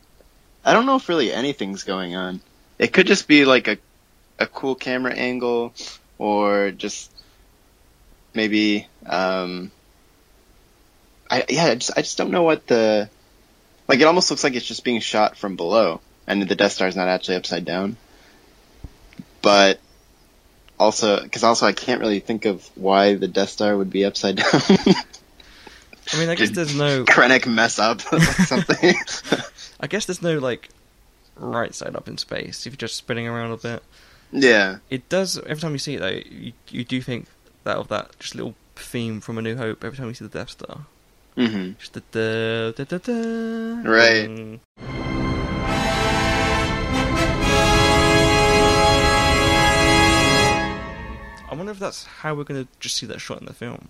[0.65, 2.41] I don't know if really anything's going on.
[2.79, 3.79] It could just be like a
[4.39, 5.75] a cool camera angle,
[6.19, 7.11] or just
[8.35, 9.71] maybe um.
[11.31, 13.11] I yeah, I just I just don't know what the
[13.87, 14.01] like.
[14.01, 16.97] It almost looks like it's just being shot from below, and the Death Star is
[16.97, 17.97] not actually upside down.
[19.43, 19.79] But
[20.79, 24.37] also, because also I can't really think of why the Death Star would be upside
[24.37, 24.63] down.
[26.13, 27.05] I mean, I guess there's no.
[27.07, 28.95] Krennic mess up or something.
[29.81, 30.69] I guess there's no like
[31.37, 33.83] right side up in space if you're just spinning around a bit.
[34.33, 34.79] yeah.
[34.91, 36.21] It does every time you see it though.
[36.31, 37.27] You you do think
[37.65, 40.39] that of that just little theme from A New Hope every time you see the
[40.39, 40.87] Death Star.
[41.37, 42.03] Mm hmm Just the
[42.75, 43.89] da da da da.
[43.89, 44.59] Right.
[51.51, 53.89] I wonder if that's how we're to just see that shot in the film.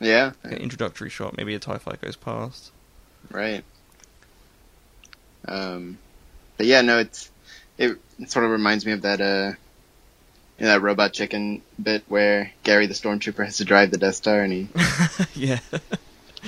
[0.00, 0.32] Yeah.
[0.44, 2.70] Like an introductory shot, maybe a TIE fighter goes past.
[3.30, 3.64] Right.
[5.46, 5.98] Um,
[6.56, 7.30] but yeah, no, it's
[7.78, 9.52] it, sort of reminds me of that uh,
[10.58, 14.16] you know, that robot chicken bit where Gary the stormtrooper has to drive the Death
[14.16, 14.68] Star, and he
[15.34, 15.60] yeah.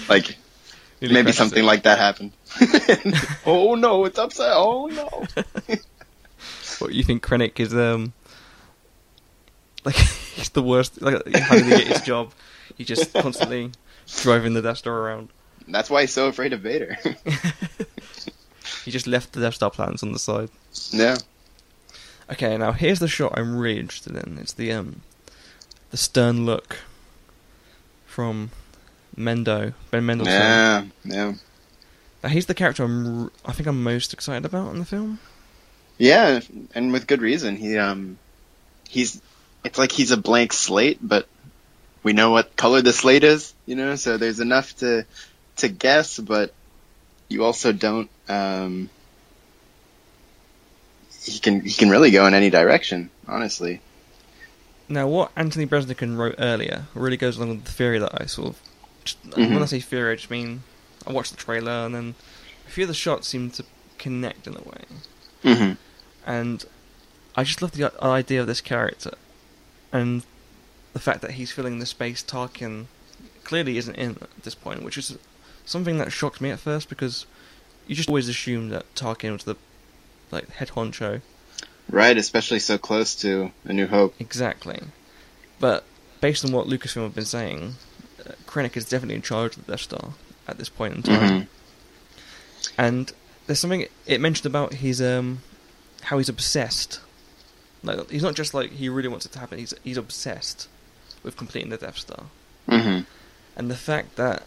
[0.08, 0.36] like
[1.00, 1.66] Nearly maybe something it.
[1.66, 2.32] like that happened.
[3.46, 4.52] oh no, it's upside.
[4.52, 5.26] Oh no.
[6.78, 8.12] what you think Krennic is um
[9.84, 11.00] like he's the worst.
[11.00, 12.32] Like how did he get his job?
[12.76, 13.72] He's just constantly
[14.22, 15.30] driving the Death Star around.
[15.66, 16.96] That's why he's so afraid of Vader.
[18.84, 20.48] He just left the Death Star plans on the side.
[20.90, 21.18] yeah.
[22.30, 24.38] Okay, now here's the shot I'm really interested in.
[24.38, 25.02] It's the um
[25.90, 26.78] the stern look
[28.06, 28.50] from
[29.16, 30.32] Mendo Ben Mendelsohn.
[30.34, 30.84] Yeah.
[31.04, 31.34] Yeah.
[32.22, 35.18] Now, he's the character I'm I think I'm most excited about in the film.
[35.98, 36.40] Yeah,
[36.74, 37.56] and with good reason.
[37.56, 38.18] He um
[38.88, 39.20] he's
[39.64, 41.28] it's like he's a blank slate, but
[42.02, 45.04] we know what color the slate is, you know, so there's enough to
[45.56, 46.52] to guess, but
[47.28, 48.88] you also don't um
[51.22, 53.80] he can he can really go in any direction, honestly.
[54.88, 58.48] Now, what Anthony Breznican wrote earlier really goes along with the theory that I sort
[58.48, 58.60] of.
[59.04, 59.52] Just, Mhm.
[59.52, 60.62] When I say theory, I just mean
[61.06, 62.14] I watched the trailer and then
[62.66, 63.64] a few of the shots seem to
[63.98, 64.84] connect in a way.
[65.44, 65.76] Mhm.
[66.26, 66.64] And
[67.36, 69.12] I just love the idea of this character
[69.92, 70.22] and
[70.92, 72.86] the fact that he's filling the space Tarkin
[73.44, 75.16] clearly isn't in at this point, which is
[75.64, 77.26] something that shocked me at first because
[77.86, 79.56] you just always assume that Tarkin was the
[80.30, 81.20] like head honcho.
[81.90, 84.14] Right, especially so close to A New Hope.
[84.20, 84.80] Exactly.
[85.58, 85.84] But
[86.20, 87.76] based on what Lucasfilm have been saying,
[88.20, 90.10] uh, Krennic is definitely in charge of the Death Star
[90.46, 91.42] at this point in time.
[91.42, 91.46] Mhm.
[92.76, 93.12] And
[93.46, 95.40] there's something it mentioned about his um
[96.02, 97.00] how he's obsessed.
[97.82, 99.58] Like he's not just like he really wants it to happen.
[99.58, 100.68] He's he's obsessed
[101.22, 102.24] with completing the Death Star.
[102.68, 103.06] Mhm.
[103.56, 104.44] And the fact that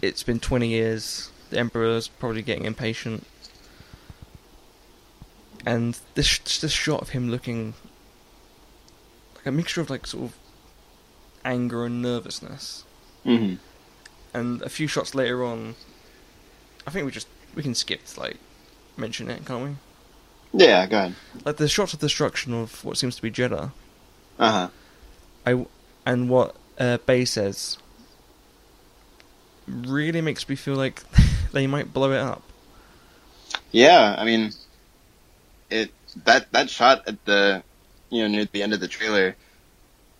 [0.00, 3.26] it's been 20 years, the Emperor's probably getting impatient.
[5.66, 7.74] And this this shot of him looking
[9.36, 10.34] like a mixture of like sort of
[11.44, 12.84] anger and nervousness.
[13.24, 13.58] Mhm.
[14.32, 15.74] And a few shots later on,
[16.86, 18.36] I think we just we can skip to, like
[18.96, 19.76] mention it, can't we?
[20.64, 21.14] Yeah, go ahead.
[21.44, 23.72] Like the shots of destruction of what seems to be Jedha.
[24.38, 24.68] Uh-huh.
[25.44, 25.66] I
[26.08, 27.76] and what uh, Bay says
[29.66, 31.02] really makes me feel like
[31.52, 32.42] they might blow it up.
[33.70, 34.52] Yeah, I mean,
[35.68, 35.90] it
[36.24, 37.62] that that shot at the
[38.08, 39.36] you know near the end of the trailer,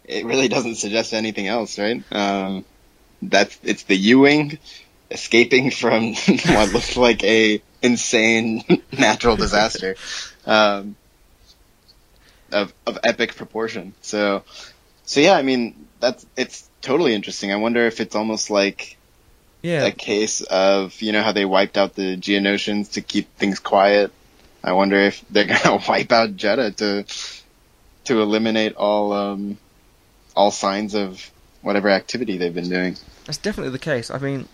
[0.04, 2.02] it really doesn't suggest anything else, right?
[2.12, 2.66] Um,
[3.22, 4.58] that's it's the U-wing
[5.10, 9.96] escaping from what looks like a insane natural disaster
[10.44, 10.96] um,
[12.52, 13.94] of of epic proportion.
[14.02, 14.42] So,
[15.08, 17.50] so yeah, I mean that's it's totally interesting.
[17.52, 18.96] I wonder if it's almost like
[19.62, 23.58] Yeah, a case of you know how they wiped out the Geonosians to keep things
[23.58, 24.12] quiet.
[24.62, 27.04] I wonder if they're gonna wipe out Jedha to
[28.04, 29.58] to eliminate all um,
[30.36, 31.30] all signs of
[31.62, 32.96] whatever activity they've been doing.
[33.26, 34.10] that's definitely the case.
[34.10, 34.46] I mean,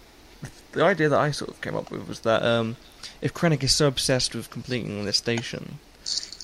[0.72, 2.76] the idea that I sort of came up with was that um,
[3.20, 5.78] if Krennic is so obsessed with completing this station,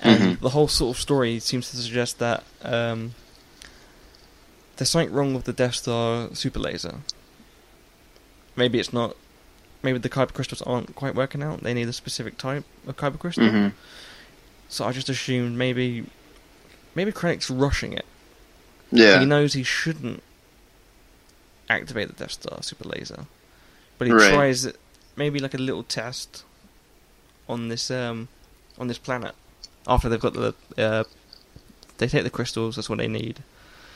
[0.02, 0.40] and Mhm.
[0.40, 3.14] the whole sort of story seems to suggest that um,
[4.80, 7.00] there's something wrong with the Death Star super laser.
[8.56, 9.14] Maybe it's not.
[9.82, 11.60] Maybe the kyber crystals aren't quite working out.
[11.62, 13.44] They need a specific type of kyber crystal.
[13.44, 13.72] Mhm.
[14.70, 16.06] So I just assumed maybe,
[16.94, 18.06] maybe Krennic's rushing it.
[18.90, 20.22] Yeah, He knows he shouldn't
[21.68, 23.26] activate the Death Star super laser,
[23.98, 24.32] but he Right.
[24.32, 24.76] tries it,
[25.14, 26.42] maybe like a little test
[27.48, 28.28] on this um
[28.78, 29.34] on this planet.
[29.86, 31.04] After they've got the uh,
[31.98, 32.76] they take the crystals.
[32.76, 33.42] That's what they need.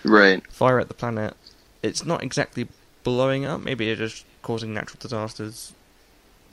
[0.05, 0.47] Right.
[0.53, 1.35] Fire at the planet.
[1.83, 2.69] It's not exactly
[3.03, 3.61] blowing up.
[3.61, 5.73] Maybe it's just causing natural disasters,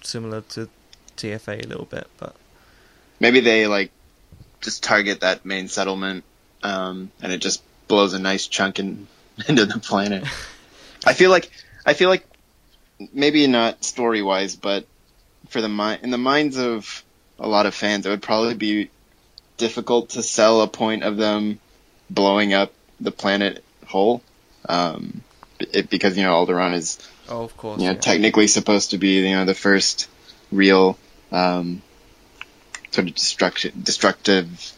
[0.02, 0.70] similar to
[1.18, 2.08] TFA a little bit.
[2.18, 2.36] But
[3.20, 3.92] Maybe they like
[4.62, 6.24] just target that main settlement,
[6.64, 9.08] um, and it just blows a nice chunk in,
[9.48, 10.24] into the planet.
[11.06, 11.50] I feel like
[11.86, 12.26] I feel like
[13.14, 14.86] maybe not story wise, but
[15.50, 17.04] for the mi- in the minds of
[17.40, 18.90] a lot of fans, it would probably be
[19.58, 21.60] difficult to sell a point of them
[22.10, 24.22] blowing up the planet whole,
[24.70, 25.22] um,
[25.60, 28.00] it, because you know Alderaan is oh, of course, you know yeah.
[28.00, 30.08] technically supposed to be you know the first
[30.52, 30.98] real
[31.32, 31.82] um,
[32.92, 34.74] sort of destruction destructive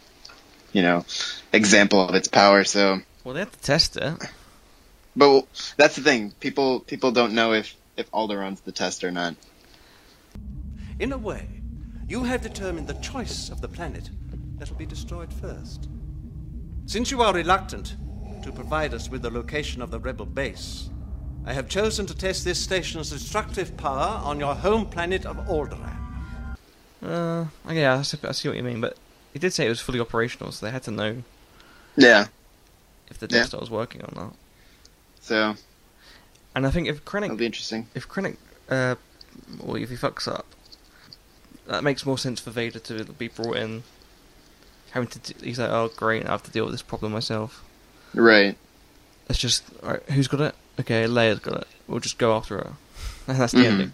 [0.71, 1.05] you know
[1.51, 2.63] example of its power.
[2.63, 4.17] So, well, they have to test it.
[5.15, 5.45] but
[5.77, 6.31] that's the thing.
[6.39, 9.35] People people don't know if if Alderaan's the test or not.
[10.99, 11.47] In a way,
[12.07, 14.09] you have determined the choice of the planet
[14.57, 15.89] that will be destroyed first.
[16.85, 17.95] Since you are reluctant
[18.43, 20.89] to provide us with the location of the rebel base,
[21.45, 25.97] I have chosen to test this station's destructive power on your home planet of Alderaan.
[27.01, 28.97] Uh, yeah, I see, I see what you mean, but
[29.33, 31.23] he did say it was fully operational, so they had to know
[31.97, 32.27] Yeah.
[33.09, 33.45] if the Death Yeah.
[33.45, 34.35] Star was working or not.
[35.21, 35.55] So
[36.55, 37.21] And I think if Krennic.
[37.21, 37.87] that'll be interesting.
[37.95, 38.37] if Krennic,
[38.69, 38.95] uh,
[39.59, 40.45] or if he fucks up,
[41.67, 43.83] that makes more sense for Vader to be brought in
[44.91, 45.19] having to.
[45.19, 47.63] d he's like, oh great, I have to deal with this problem myself.
[48.13, 48.57] Right.
[49.29, 50.55] It's just, alright, who's got it?
[50.79, 51.67] Okay, Leia's got it.
[51.87, 52.73] We'll just go after her.
[53.27, 53.65] And that's the Mhm.
[53.65, 53.91] ending.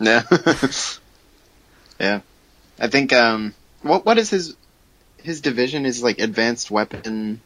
[0.00, 0.22] Yeah.
[2.00, 2.20] yeah.
[2.78, 4.56] I think um what what is his
[5.22, 7.40] his division is like advanced weapon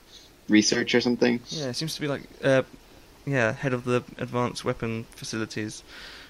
[0.49, 1.41] research or something?
[1.49, 2.63] Yeah, it seems to be like, uh,
[3.27, 5.83] yeah, head of the advanced weapon facilities,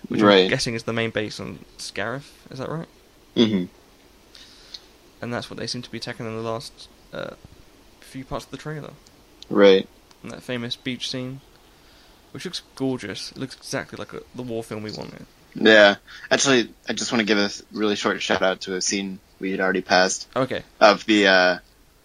[0.09, 0.45] which Right.
[0.45, 2.23] I'm guessing is the main base on Scarif.
[2.51, 2.88] Is that right?
[3.37, 3.69] Mhm.
[5.21, 7.35] And that's what they seem to be attacking in the last uh,
[8.01, 8.93] few parts of the trailer.
[9.50, 9.88] Right.
[10.22, 11.40] And that famous beach scene,
[12.33, 13.30] which looks gorgeous.
[13.33, 15.26] It looks exactly like a, the war film we wanted.
[15.54, 15.96] Yeah.
[16.30, 19.50] Actually, I just want to give a really short shout out to a scene we
[19.50, 20.62] had already passed Okay.
[20.80, 21.59] of the uh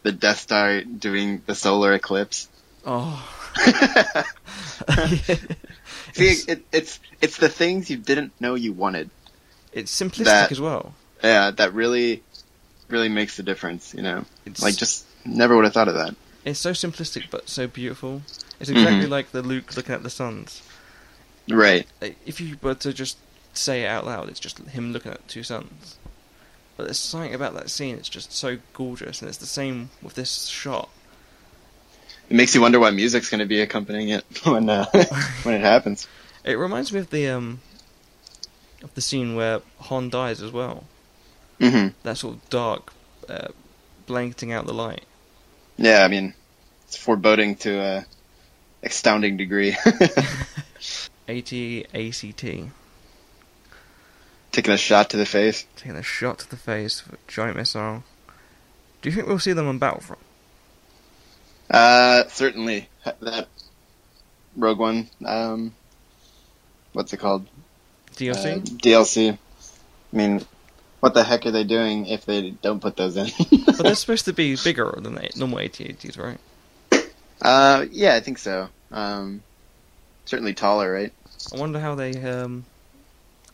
[0.03, 2.47] the Death Star doing the solar eclipse.
[2.85, 3.25] Oh.
[6.13, 9.09] See, it's, it, it's it's the things you didn't know you wanted.
[9.73, 10.93] it's simplistic that- as well.
[11.23, 12.23] Yeah, that really
[12.87, 14.25] really makes the difference, you know.
[14.45, 16.15] It's Like just never would have thought of that.
[16.45, 18.21] It's so simplistic but so beautiful.
[18.59, 19.09] It's exactly Mhm.
[19.09, 20.61] like the Luke looking at the suns.
[21.49, 21.87] Right.
[22.25, 23.17] If you were to just
[23.53, 25.97] say it out loud, it's just him looking at two suns.
[26.77, 27.95] But there's something about that scene.
[27.95, 30.89] It's just so gorgeous, and it's the same with this shot.
[32.29, 34.85] It makes you wonder what music's going to be accompanying it when uh,
[35.43, 36.07] when it happens.
[36.43, 37.61] It reminds me of the um
[38.83, 40.85] of the scene where Han dies as well.
[41.59, 42.93] hmm That sort of dark,
[43.27, 43.49] uh,
[44.05, 45.03] blanketing out the light.
[45.81, 46.33] Yeah, I mean,
[46.83, 48.05] it's foreboding to a
[48.83, 49.71] astounding degree.
[51.27, 51.53] AT
[51.93, 52.45] ACT
[54.51, 55.65] Taking a shot to the face.
[55.77, 58.03] taking a shot to the face with a giant missile.
[59.01, 60.21] Do you think we'll see them on Battlefront?
[61.69, 62.89] Uh, certainly
[63.21, 63.47] that
[64.57, 65.09] Rogue One.
[65.23, 65.73] Um,
[66.91, 67.47] what's it called?
[68.15, 68.57] DLC.
[68.57, 69.31] Uh, DLC.
[69.33, 70.43] I mean,
[70.99, 73.27] what the heck are they doing if they don't put those in?
[73.65, 76.37] but they're supposed to be bigger than the normal AT-ATs, right?
[77.41, 78.67] uh, yeah, I think so.
[78.91, 79.41] Um,
[80.25, 81.13] certainly taller, right?
[81.53, 82.65] I wonder how they um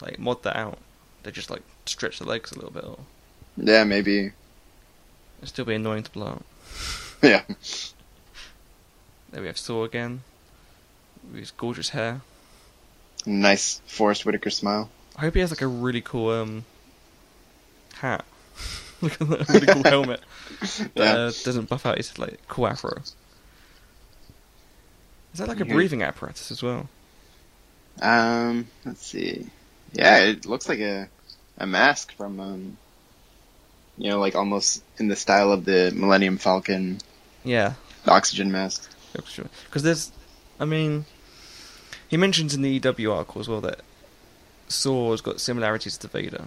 [0.01, 0.77] like mod that out.
[1.23, 2.97] They just like stretch the legs a little bit, or
[3.57, 4.31] Yeah, maybe.
[5.39, 6.41] it'd still be annoying to blow.
[7.23, 7.43] Yeah.
[9.31, 10.21] There we have Saw again,
[11.31, 12.21] with his gorgeous hair.
[13.25, 14.89] Nice Forest Whitaker smile.
[15.15, 16.65] I hope he has like a really cool um
[17.95, 18.25] hat.
[19.01, 20.21] Look at that really cool helmet.
[20.59, 21.03] That Yeah.
[21.13, 23.01] uh, doesn't buff out his like cool afro.
[25.33, 26.87] Is that like a breathing apparatus as well?
[28.01, 29.47] Um, let's see.
[29.93, 31.09] Yeah, it looks like a
[31.57, 32.77] a mask from um,
[33.97, 36.99] you know, like almost in the style of the Millennium Falcon
[37.43, 38.89] Yeah, The oxygen mask.
[39.13, 40.11] because there's,
[40.59, 41.05] I mean,
[42.09, 43.79] he mentions in the EW article as well that
[44.67, 46.45] Saw's got similarities to Vader.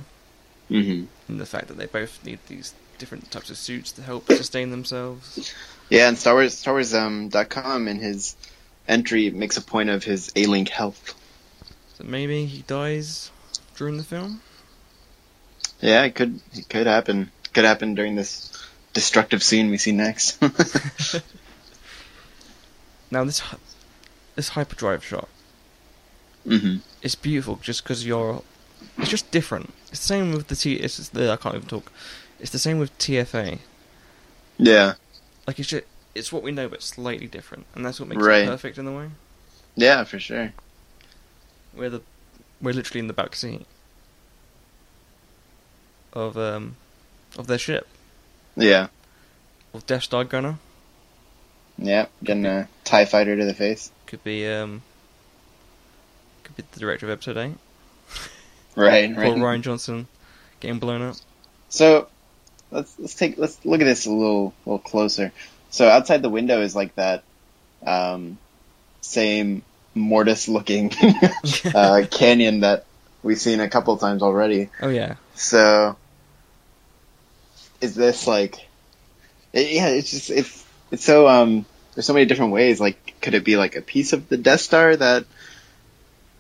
[0.69, 4.27] Hmm and the fact that they both need these different types of suits to help
[4.27, 5.55] sustain themselves.
[5.89, 8.37] Yeah, and Star Wars Star Wars um dot com in his
[8.87, 11.15] entry makes a point of his A-Link health.
[11.97, 13.31] So maybe he dies
[13.77, 14.41] during the film.
[15.81, 17.31] Yeah, it could it could happen.
[17.53, 18.51] Could happen during this
[18.93, 20.39] destructive scene we see next.
[23.11, 23.43] Now this
[24.35, 25.29] this hyperdrive shot
[26.45, 28.43] hmm is beautiful just because you're.
[28.99, 29.73] It's just different.
[29.91, 30.75] It's the same with the T.
[30.75, 31.91] It's just the I can't even talk.
[32.41, 33.59] It's the same with TFA.
[34.59, 34.95] Yeah.
[35.47, 38.43] Like it's just, it's what we know, but slightly different, and that's what makes Right.
[38.43, 39.09] it perfect in the way.
[39.77, 40.53] Yeah, for sure.
[41.75, 42.03] We're the
[42.61, 43.65] we're literally in the back seat
[46.13, 46.77] of um
[47.37, 47.87] of their ship
[48.57, 48.89] Yeah.
[49.75, 50.59] of Death Star Gunner.
[51.77, 52.07] Yeah.
[52.25, 53.93] Getting a TIE fighter to the face.
[54.07, 54.83] Could be um
[56.43, 57.55] could be the director of episode eight.
[58.79, 59.35] Right, Or right.
[59.35, 60.07] Rian Johnson
[60.61, 61.17] getting blown up.
[61.69, 62.09] So
[62.71, 65.33] let's let's take let's look at this a little little closer.
[65.71, 67.25] So outside the window is like that
[67.85, 68.39] um,
[69.01, 69.63] same
[69.95, 70.93] mortis looking
[71.75, 72.87] uh, canyon that
[73.25, 74.71] we've seen a couple times already.
[74.81, 75.17] Oh yeah.
[75.35, 75.97] So
[77.81, 78.69] is this like
[79.53, 82.81] it, yeah, it's just it's it's so um there's so many different ways.
[82.81, 85.25] Like could it be like a piece of the Death Star that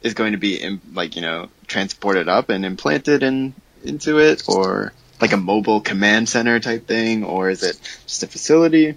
[0.03, 4.43] is going to be im- like, you know, transported up and implanted in into it
[4.49, 8.97] or like a mobile command center type thing or is it just a facility?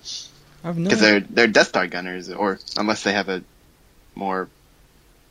[0.63, 3.43] No Because they're they're Death Star gunners, or unless they have a
[4.13, 4.47] more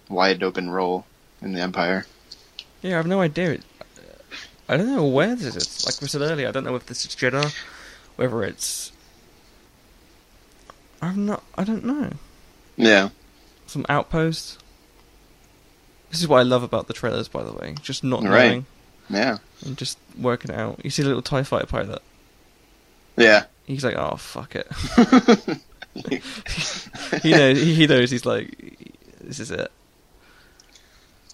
[0.08, 1.06] wide open role
[1.40, 2.04] in the Empire.
[2.82, 3.52] Yeah, I've no idea.
[3.52, 3.62] It-
[4.68, 5.84] I don't know where this is.
[5.84, 7.52] Like we said earlier, I don't know if this is Jedha,
[8.16, 8.92] whether it's.
[11.02, 11.42] I'm not.
[11.56, 12.10] I don't know.
[12.76, 13.08] Yeah,
[13.66, 14.58] Some outpost.
[16.10, 17.74] This is what I love about the trailers, by the way.
[17.82, 18.48] Just not Right.
[18.48, 18.66] knowing
[19.08, 20.80] yeah, and just working out.
[20.84, 22.00] You see a little Tie Fighter pilot.
[23.16, 23.44] Yeah.
[23.66, 24.66] He's like, oh fuck it.
[27.22, 27.60] he knows.
[27.60, 28.10] He knows.
[28.10, 28.76] He's like,
[29.20, 29.70] this is it.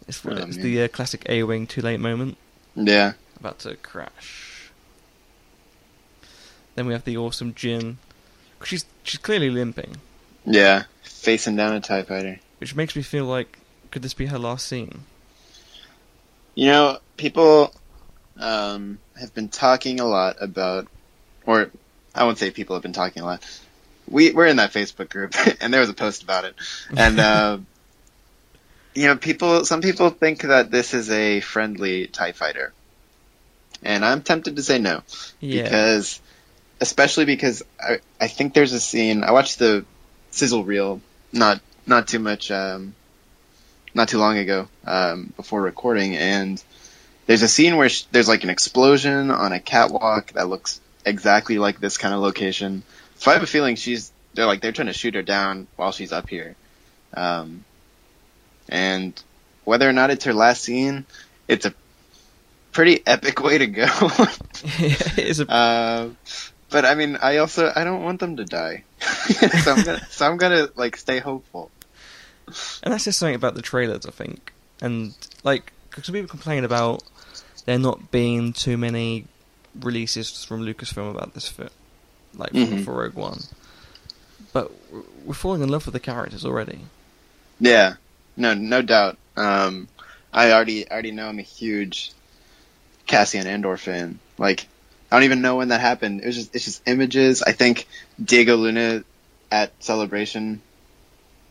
[0.09, 2.37] It's, Oh, it's the uh, classic A-wing too late moment.
[2.75, 3.13] Yeah.
[3.39, 4.71] About to crash.
[6.75, 7.97] Then we have the awesome Jyn.
[8.65, 9.97] She's she's clearly limping,
[10.45, 10.85] Yeah.
[11.03, 12.39] Facing down a TIE fighter.
[12.59, 13.59] which makes me feel like
[13.97, 15.05] could this be her last scene?
[16.55, 17.73] You know, people
[18.39, 20.87] um, have been talking a lot about,
[21.47, 21.71] or
[22.15, 23.43] I won't say people have been talking a lot.
[24.07, 25.33] We we're in that Facebook group,
[25.63, 26.57] and there was a post about it,
[26.95, 27.59] and uh,
[28.95, 29.65] you know, people.
[29.65, 32.75] Some people think that this is a friendly Tie Fighter,
[33.83, 35.05] and I'm tempted to say no
[35.41, 35.63] Yeah.
[35.63, 36.21] because,
[36.83, 39.25] especially because I I think there's a scene.
[39.25, 39.87] I watched the
[40.33, 41.01] sizzle reel
[41.33, 42.95] not not too much um,
[43.97, 46.63] not too long ago um, before recording, and
[47.27, 51.59] there's a scene where sh- there's like an explosion on a catwalk that looks exactly
[51.59, 52.83] like this kind of location.
[53.17, 55.93] So I have a feeling she's they're like they're trying to shoot her down while
[55.93, 56.55] she's up here,
[57.15, 57.65] um,
[58.69, 59.21] and
[59.65, 61.07] whether or not it's her last scene,
[61.49, 61.75] it's a
[62.73, 63.87] pretty epic way to go.
[64.63, 66.11] it's a uh,
[66.69, 70.27] but I mean, I also I don't want them to die, so I'm gonna so
[70.27, 71.71] I'm gonna like stay hopeful.
[72.83, 74.53] And that's just something about the trailers, I think.
[74.81, 77.03] And like, because people complain about
[77.65, 79.25] there not being too many
[79.81, 81.73] releases from Lucasfilm about this fit,
[82.35, 82.85] like for, Mhm.
[82.85, 83.41] for Rogue One.
[84.53, 86.81] But we're- we're falling in love with the characters already.
[87.61, 87.95] Yeah,
[88.37, 89.19] no, no doubt.
[89.37, 89.89] Um,
[90.33, 92.13] I already already know I'm a huge
[93.07, 94.19] Cassian Andor fan.
[94.39, 94.67] Like,
[95.11, 96.21] I don't even know when that happened.
[96.21, 97.43] It was just it's just images.
[97.43, 97.87] I think
[98.23, 99.05] Diego Luna
[99.51, 100.61] at Celebration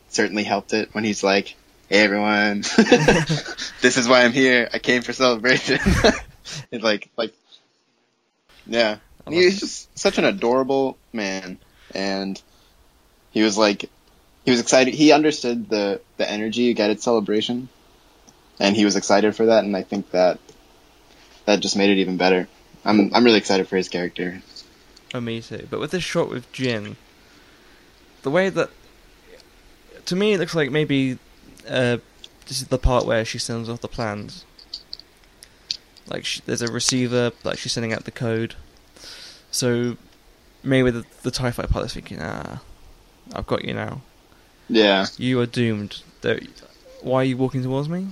[0.10, 1.56] certainly helped it when he's like,
[1.90, 2.62] "Hey everyone,
[3.82, 4.70] this is why I'm here.
[4.74, 5.80] I came for Celebration."
[6.72, 7.34] it's like like,
[8.66, 11.60] yeah, I he love was just such an adorable man,
[11.94, 12.42] and
[13.32, 13.90] he was like
[14.46, 14.94] he was excited.
[14.94, 17.70] He understood the the energy you get at celebration,
[18.60, 19.64] and he was excited for that.
[19.64, 20.40] And I think that
[21.46, 22.48] that just made it even better.
[22.84, 24.42] I'm I'm really excited for his character.
[25.14, 25.68] Oh, me too.
[25.70, 26.96] But with this shot with Jyn,
[28.24, 28.70] the way that
[30.06, 31.18] to me it looks like maybe
[31.68, 31.98] uh,
[32.48, 34.46] this is the part where she sends off the plans.
[36.08, 38.56] Like she, there's a receiver, like she's sending out the code.
[39.52, 39.98] So
[40.64, 42.62] maybe the, the Tie Fighter pilot's thinking, ah,
[43.34, 44.02] I've got you now.
[44.70, 46.02] Yeah, You are doomed.
[47.02, 48.08] Why are you walking towards me?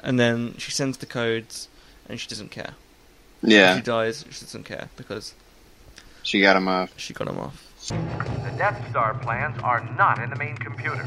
[0.00, 1.68] And then she sends the codes,
[2.08, 2.70] and she doesn't care.
[3.42, 4.24] yeah, She dies.
[4.30, 5.34] She doesn't care because
[6.22, 6.92] she got him off.
[6.96, 7.63] she got him off.
[7.88, 11.02] The Death Star plans are not in the main computer.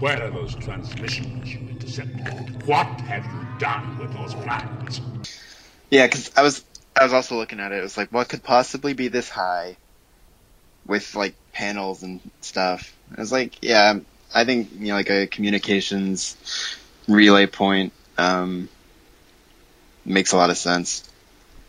[0.00, 2.66] Where are those transmissions you intercepted?
[2.66, 5.00] What have you done with those plans?
[5.88, 6.64] Yeah, because I was
[6.98, 7.78] I was also looking at it.
[7.78, 9.76] It was like, what could possibly be this high
[10.84, 12.92] with like panels and stuff?
[13.16, 14.00] I was like, yeah,
[14.34, 16.36] I think you know, like a communications
[17.06, 18.68] relay point um,
[20.04, 21.08] makes a lot of sense.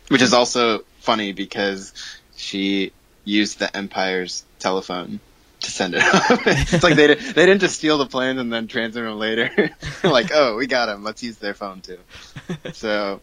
[0.07, 1.93] Which is also funny because
[2.35, 2.91] she
[3.23, 5.19] used the Empire's telephone
[5.61, 6.41] to send it up.
[6.45, 9.49] it's like they di- they didn't just steal the plans and then transfer them later.
[10.03, 11.03] like, oh, we got them.
[11.03, 11.99] Let's use their phone too.
[12.73, 13.21] So,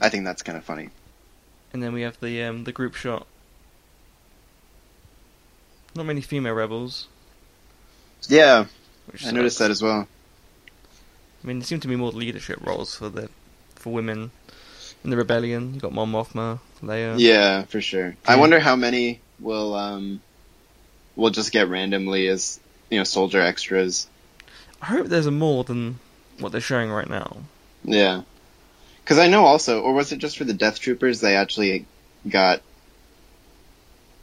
[0.00, 0.90] I think that's kind of funny.
[1.72, 3.26] And then we have the um, the group shot.
[5.94, 7.06] Not many female rebels.
[8.28, 8.66] Yeah,
[9.06, 10.06] Which I noticed that as well.
[11.42, 13.28] I mean, there seem to be more leadership roles for the
[13.74, 14.30] for women
[15.04, 15.74] in the rebellion.
[15.74, 17.16] You got Mon Mothma, Leia.
[17.18, 18.16] Yeah, for sure.
[18.26, 20.20] I wonder how many will um
[21.16, 24.08] will just get randomly as you know soldier extras.
[24.82, 25.98] I hope there's a more than
[26.38, 27.36] what they're showing right now.
[27.84, 28.22] Yeah,
[29.02, 31.20] because I know also, or was it just for the Death Troopers?
[31.20, 31.86] They actually
[32.28, 32.62] got,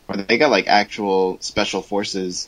[0.08, 2.48] or they got like actual special forces,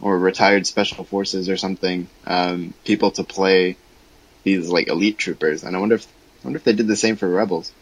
[0.00, 2.08] or retired special forces or something.
[2.26, 3.76] Um, people to play
[4.42, 6.06] these like elite troopers, and I wonder if
[6.44, 7.72] wonder if they did the same for Rebels.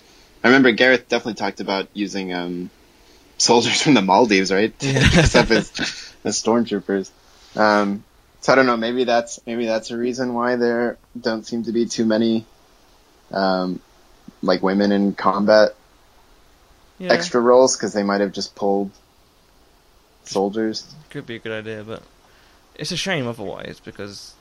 [0.42, 2.70] I remember Gareth definitely talked about using um,
[3.38, 4.72] soldiers from the Maldives, right?
[4.80, 5.08] Yeah.
[5.10, 7.10] dress as, as stormtroopers.
[7.54, 8.04] Um,
[8.40, 8.76] so I don't know.
[8.76, 12.44] Maybe that's maybe that's a reason why there don't seem to be too many,
[13.30, 13.78] um,
[14.42, 15.76] like women in combat
[16.98, 18.90] Yeah, extra roles because they might have just pulled
[20.24, 20.92] soldiers.
[21.10, 22.02] could be a good idea, but
[22.74, 24.34] it's a shame otherwise because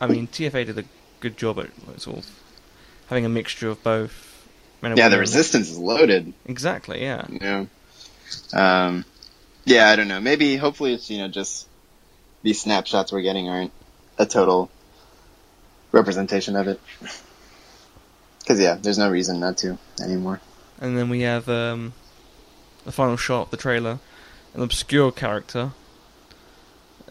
[0.00, 0.84] I mean TFA did a
[1.20, 2.37] good job at sort of
[3.08, 4.24] having a mixture of both.
[4.82, 6.32] Yeah, the resistance is loaded.
[6.46, 7.02] Exactly.
[7.02, 7.26] Yeah.
[7.28, 7.64] Yeah.
[8.52, 9.04] Um,
[9.64, 10.20] yeah, I don't know.
[10.20, 11.66] Maybe, hopefully, it's you know just
[12.42, 13.72] these snapshots we're getting aren't
[14.18, 14.70] a total
[15.92, 16.80] representation of it.
[18.40, 20.40] Because yeah, there's no reason not to anymore.
[20.80, 21.92] And then we have um,
[22.84, 23.98] the final shot of the trailer,
[24.54, 25.72] an obscure character.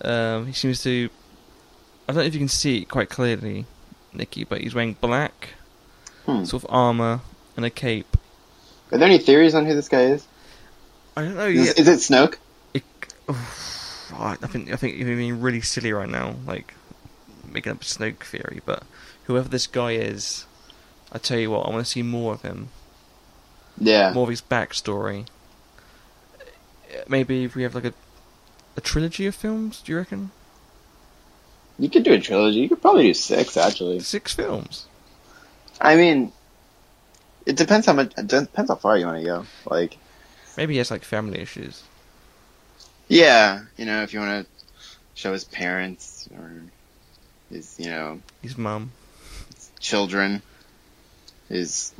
[0.01, 1.09] Um, he seems to.
[2.07, 3.65] I don't know if you can see it quite clearly,
[4.13, 5.55] Nicky, but he's wearing black,
[6.27, 6.43] Hmm.
[6.43, 7.21] sort of armor
[7.55, 8.15] and a cape.
[8.91, 10.27] Are there any theories on who this guy is?
[11.15, 11.47] I don't know.
[11.47, 12.35] Is, is it Snoke?
[14.19, 16.73] I think I think you're being really silly right now, like
[17.51, 18.61] making up a Snoke theory.
[18.65, 18.83] But
[19.25, 20.45] whoever this guy is,
[21.11, 22.69] I tell you what, I want to see more of him,
[23.77, 24.13] Yeah.
[24.13, 25.27] more of his backstory.
[27.07, 27.93] Maybe if we have like a
[28.77, 30.31] a trilogy of films, do you reckon?
[31.79, 32.59] You could do a trilogy.
[32.59, 33.99] You could probably do six, actually.
[33.99, 34.85] Six films.
[35.79, 36.31] I mean,
[37.45, 38.13] it depends how much.
[38.17, 39.45] It depends how far you want to go.
[39.65, 39.97] Like,
[40.57, 41.83] Maybe he has like family issues.
[43.07, 44.65] yeah, you know, if you want to
[45.15, 46.51] show his parents or
[47.51, 48.91] his, you know, His mum.
[49.79, 50.41] children,
[51.47, 51.93] his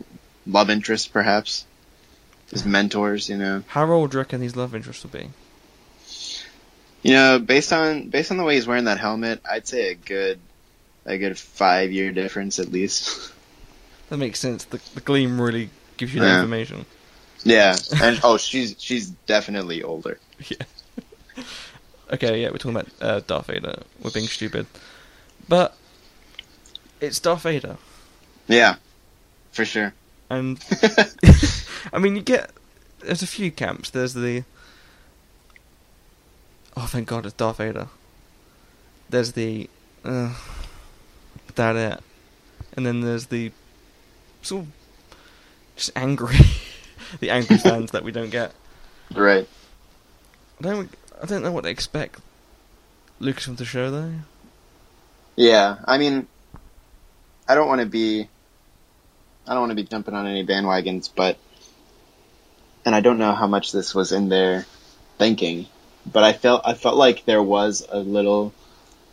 [0.46, 1.66] love interest, perhaps,
[2.52, 3.30] his mentors.
[3.30, 5.30] You know, How old do you reckon his love interest will be?
[7.04, 9.96] you know, based on based on the way he's wearing that helmet, I'd say a
[9.96, 10.40] good,
[11.06, 13.32] a good five year difference at least.
[14.10, 14.64] That makes sense.
[14.66, 16.36] The, the gleam really gives you that Yeah.
[16.40, 16.86] information.
[17.44, 20.20] yeah, and oh, she's she's definitely older.
[20.48, 21.44] Yeah.
[22.14, 23.84] okay, yeah, we're talking about uh, Darth Vader.
[24.02, 24.66] We're being stupid,
[25.50, 25.76] but
[27.02, 27.78] it's Darth Vader,
[28.48, 28.76] Yeah,
[29.52, 29.94] for sure.
[30.30, 30.64] and
[31.94, 32.52] I mean, you get
[33.00, 33.90] there's a few camps.
[33.90, 34.44] There's the
[36.76, 37.88] oh, thank God, it's Darth Vader.
[39.10, 39.70] There's the
[40.04, 40.34] uh,
[41.56, 42.00] that it,
[42.76, 43.52] and then there's the
[44.42, 44.72] sort of
[45.76, 46.38] just angry,
[47.20, 48.54] the angry fans that we don't get.
[49.14, 49.48] Right.
[50.60, 50.90] I don't,
[51.22, 52.20] I don't know what they expect
[53.20, 54.14] Lucas Lucasfilm to show though.
[55.36, 56.28] Yeah, I mean,
[57.48, 58.28] I don't want to be,
[59.48, 61.38] I don't want to be jumping on any bandwagons, but,
[62.86, 64.66] and I don't know how much this was in their
[65.18, 65.68] thinking,
[66.12, 68.54] but I felt, I felt like there was a little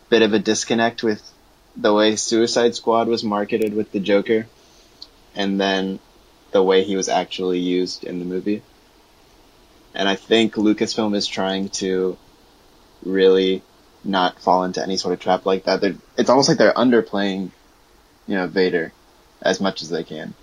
[0.09, 1.21] bit of a disconnect with
[1.77, 4.47] the way Suicide Squad was marketed with the Joker,
[5.35, 5.99] and then
[6.51, 8.61] the way he was actually used in the movie.
[9.93, 12.17] And I think Lucasfilm is trying to
[13.03, 13.61] really
[14.03, 15.81] not fall into any sort of trap like that.
[15.81, 17.51] They're, it's almost like they're underplaying,
[18.27, 18.93] you know, Vader
[19.41, 20.33] as much as they can.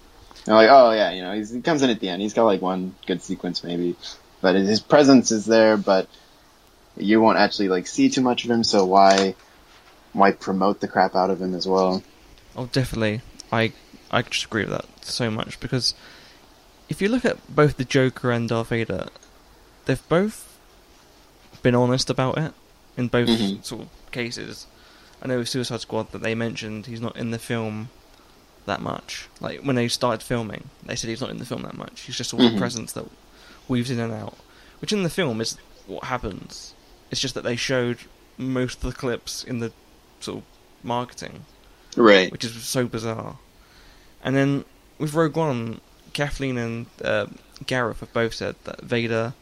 [0.45, 2.23] They're like, oh yeah, you know, he comes in at the end.
[2.23, 3.97] He's got like one good sequence maybe,
[4.41, 6.09] but his presence is there, but
[6.97, 8.65] you won't actually like see too much of him.
[8.65, 9.35] So why,
[10.13, 12.03] why promote the crap out of him as well?
[12.57, 13.21] Oh, definitely.
[13.51, 13.73] I
[14.13, 15.95] I just agree with that so much because
[16.89, 19.09] if you look at both the Joker and Darth Vader,
[19.87, 20.49] they've both
[21.63, 22.53] been honest about it
[22.97, 23.65] in both Mhm.
[23.65, 24.67] sort of cases.
[25.23, 27.89] I know with Suicide Squad that they mentioned he's not in the film
[28.67, 29.29] that much.
[29.41, 32.03] Like when they started filming, they said he's not in the film that much.
[32.03, 32.59] He's just a Mhm.
[32.59, 33.07] presence that
[33.69, 34.37] weaves in and out,
[34.81, 35.57] which in the film is
[35.87, 36.75] what happens.
[37.11, 37.99] It's just that they showed
[38.37, 39.73] most of the clips in the
[40.21, 40.45] sort of
[40.85, 41.45] marketing
[41.97, 42.31] Right.
[42.33, 43.39] which is so bizarre.
[44.23, 44.65] And then
[44.99, 45.81] with Rogue One,
[46.13, 47.27] Kathleen and uh,
[47.67, 49.35] Gareth have both said that Vader,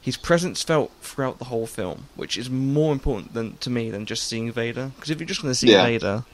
[0.00, 4.06] his presence felt throughout the whole film, which is more important than to me than
[4.06, 4.92] just seeing Vader.
[4.94, 5.84] Because if you're just going to see Yeah.
[5.84, 6.24] Vader,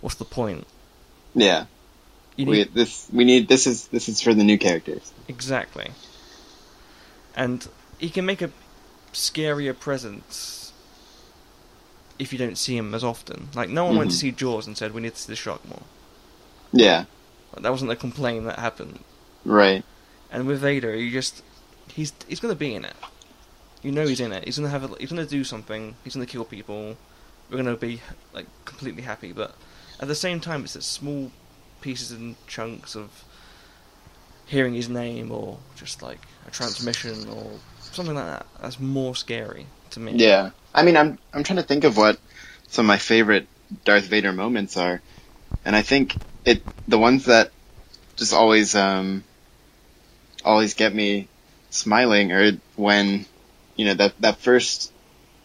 [0.00, 0.66] what's the point?
[1.34, 1.66] Yeah.
[2.36, 5.12] You We, need this, we need, this is, this is for the new characters.
[5.28, 5.90] exactly.
[7.36, 7.66] And
[7.98, 8.50] he can make a
[9.12, 10.72] scarier presence
[12.18, 13.48] if you don't see him as often.
[13.54, 14.20] Like no one went to Mhm.
[14.20, 15.82] see Jaws and said we need to see the shark more.
[16.72, 17.04] Yeah.
[17.58, 19.00] That wasn't a complaint that happened.
[19.44, 19.84] Right.
[20.30, 21.42] And with Vader, you just
[21.88, 22.94] he's he's gonna be in it.
[23.82, 24.44] You know he's in it.
[24.44, 25.96] He's gonna have a, he's gonna do something.
[26.04, 26.96] He's gonna kill people.
[27.50, 28.00] We're gonna be
[28.32, 29.54] like completely happy, but
[29.98, 31.30] at the same time, it's the small
[31.80, 33.24] pieces and chunks of
[34.46, 38.46] hearing his name or just like a transmission or something like that.
[38.60, 40.12] That's more scary to me.
[40.16, 40.50] Yeah.
[40.74, 42.18] I mean, I'm I'm trying to think of what
[42.68, 43.46] some of my favorite
[43.84, 45.00] Darth Vader moments are,
[45.64, 46.16] and I think
[46.50, 47.50] it the ones that
[48.16, 49.24] just always um
[50.44, 51.28] always get me
[51.70, 53.24] smiling are when
[53.76, 54.92] you know that that first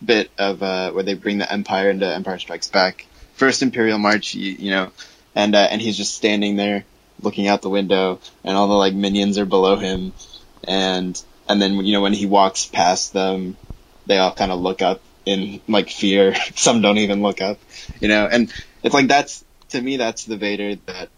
[0.03, 4.33] bit of uh where they bring the Empire into Empire Strikes Back, first Imperial March,
[4.33, 4.91] you, you know,
[5.35, 6.85] and uh, and he's just standing there
[7.21, 10.13] looking out the window, and all the like minions are below him,
[10.67, 13.57] and and then you know when he walks past them
[14.05, 16.35] they all kind of look up in like fear.
[16.55, 17.59] Some don't even look up,
[18.01, 18.53] you know, and
[18.83, 19.44] it's like that's
[19.75, 21.09] to me that's the Vader that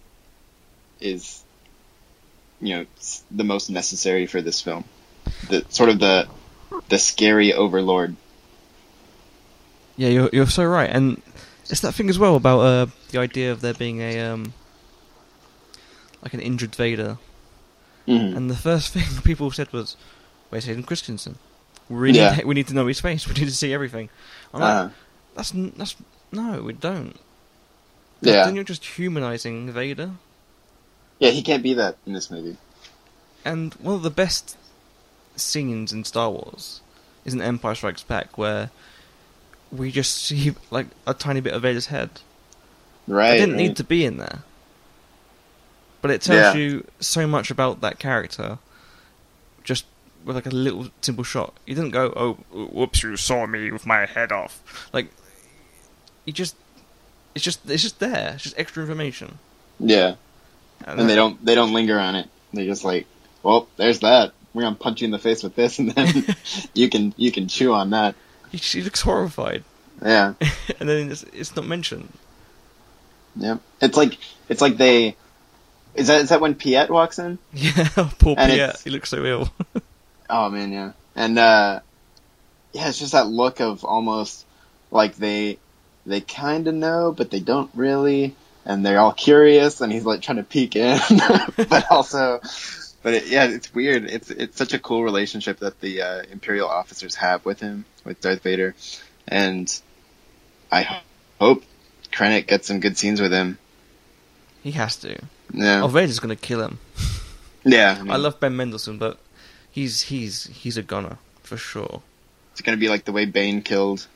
[0.99, 1.43] is,
[2.61, 2.85] you know,
[3.31, 4.83] the most necessary for this film.
[5.49, 6.27] The sort of the
[6.89, 8.15] the scary overlord.
[9.95, 11.21] Yeah, you're you're so right, and
[11.69, 14.53] it's that thing as well about uh, the idea of there being a um,
[16.23, 17.17] like an injured Vader.
[18.07, 18.35] Mhm.
[18.37, 19.97] And the first thing people said was,
[20.49, 21.37] Where's Hayden Christensen?
[21.89, 22.39] We need, Yeah.
[22.45, 23.27] we need to know his face.
[23.27, 24.09] We need to see everything.
[24.53, 24.89] I'm like, Uh-huh.
[25.35, 25.95] that's that's
[26.31, 27.17] no, we don't.
[28.21, 28.45] Yeah.
[28.45, 30.11] Then you're just humanizing Vader.
[31.19, 32.57] Yeah, he can't be that in this movie.
[33.45, 34.57] And one of the best
[35.35, 36.81] scenes in Star Wars
[37.25, 38.71] is in Empire Strikes Back, where
[39.71, 42.09] we just see like a tiny bit of Vader's head.
[43.07, 43.35] Right.
[43.35, 43.61] it didn't right.
[43.63, 44.39] need to be in there,
[46.01, 46.59] but it tells Yeah.
[46.59, 48.59] you so much about that character.
[49.63, 49.85] Just
[50.25, 53.85] with like a little simple shot, you didn't go, "Oh, whoops, you saw me with
[53.85, 54.61] my head off."
[54.91, 55.07] Like,
[56.25, 56.55] you just,
[57.37, 58.33] it's just, it's just there.
[58.35, 59.37] It's just extra information.
[59.79, 60.15] Yeah.
[60.85, 62.27] And, And they don't they don't linger on it.
[62.53, 63.05] They just like,
[63.43, 64.33] well, there's that.
[64.53, 66.25] We're gonna punch you in the face with this, and then
[66.73, 68.15] you can you can chew on that.
[68.51, 69.63] He, she looks horrified,
[70.01, 70.33] Yeah,
[70.79, 72.11] and then it's, it's not mentioned.
[73.35, 73.57] yeah.
[73.81, 74.17] It's like
[74.49, 75.15] it's like they.
[75.95, 77.39] Is that is that when Piett walks in?
[77.53, 78.83] Yeah, poor And Piett.
[78.83, 79.49] He looks so ill.
[80.29, 80.91] Oh man, yeah.
[81.15, 81.79] And uh
[82.73, 84.45] yeah, it's just that look of almost
[84.91, 85.57] like they
[86.07, 88.35] they kind of know, but they don't really,
[88.65, 90.97] and they're all curious, and he's like trying to peek in,
[91.57, 92.39] but also,
[93.03, 94.05] but it, yeah, it's weird.
[94.05, 98.21] It's it's such a cool relationship that the uh, Imperial officers have with him, with
[98.21, 98.73] Darth Vader,
[99.27, 99.69] and
[100.71, 101.01] I ho-
[101.39, 101.63] hope
[102.11, 103.57] Krennic gets some good scenes with him.
[104.63, 105.19] he has to.
[105.53, 106.79] Yeah, Oh, Vader's gonna kill him.
[107.63, 107.97] yeah.
[107.99, 109.19] I, mean, I love Ben Mendelsohn, but
[109.71, 112.01] he's he's he's a gunner for sure.
[112.51, 114.07] It's gonna be like the way Bane killed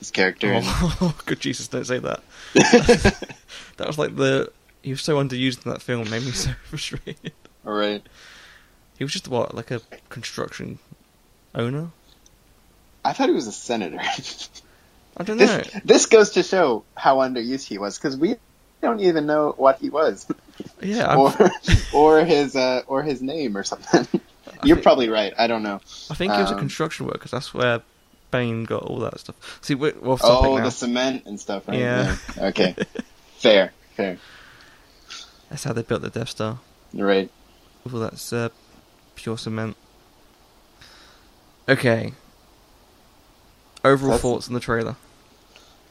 [0.00, 0.60] his character.
[0.62, 1.68] Oh, good Jesus!
[1.68, 2.22] Don't say that.
[3.76, 4.50] that was like the
[4.82, 6.10] he was so underused in that film.
[6.10, 7.32] Made me so frustrated.
[7.64, 8.02] All right.
[8.98, 10.78] He was just what like a construction
[11.54, 11.90] owner.
[13.04, 14.00] I thought he was a senator.
[15.16, 15.46] I don't know.
[15.46, 18.36] this this goes to show how underused he was because we
[18.82, 20.26] don't even know what he was
[20.80, 21.34] Yeah, or
[21.92, 24.06] or his uh, or his name or something.
[24.62, 25.32] You're think- probably right.
[25.38, 25.80] I don't know.
[26.10, 27.28] I think he was a um, construction worker.
[27.28, 27.82] That's where
[28.30, 29.58] Bane got all that stuff.
[29.62, 30.64] See, we're, we're off topic Oh, now.
[30.64, 31.66] the cement and stuff.
[31.68, 31.78] Right?
[31.78, 32.16] Yeah.
[32.36, 32.44] Yeah.
[32.46, 32.74] Okay.
[33.38, 33.72] fair.
[33.96, 34.18] Fair.
[35.48, 36.60] That's how they built the Death Star.
[36.94, 37.30] Right.
[37.84, 38.48] With all that uh,
[39.16, 39.76] pure cement.
[41.68, 42.12] Okay.
[43.84, 44.96] Overall That's- thoughts on the trailer.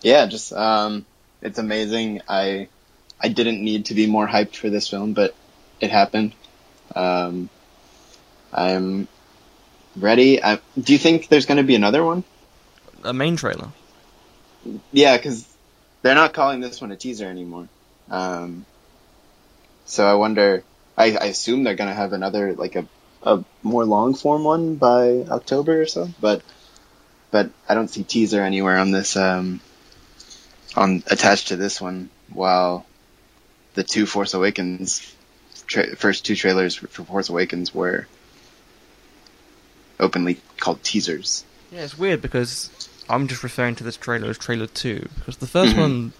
[0.01, 0.25] Yeah.
[0.27, 1.05] Just um,
[1.41, 2.21] it's amazing.
[2.27, 2.67] I
[3.19, 5.35] I didn't need to be more hyped for this film, but
[5.81, 6.33] it happened.
[6.95, 7.49] Um,
[8.53, 9.07] I'm
[9.99, 10.41] ready.
[10.43, 12.23] I, do you think there's going to be another one?
[13.03, 13.69] A main trailer.
[14.91, 15.47] Yeah, because
[16.01, 17.67] they're not calling this one a teaser anymore.
[18.09, 18.65] Um,
[19.85, 20.63] so I wonder.
[20.97, 22.85] I, I assume they're gonna have another like a
[23.23, 26.09] a more long form one by October or so.
[26.19, 26.41] But
[27.31, 29.61] but I don't see teaser anywhere on this um
[30.75, 32.09] on attached to this one.
[32.31, 32.85] While
[33.75, 35.15] the two Force Awakens
[35.67, 38.07] tra- first two trailers for Force Awakens were
[39.99, 41.43] openly called teasers.
[41.71, 42.69] Yeah, it's weird because
[43.09, 45.77] I'm just referring to this trailer as trailer two because the 1st Mhm.
[45.77, 46.13] one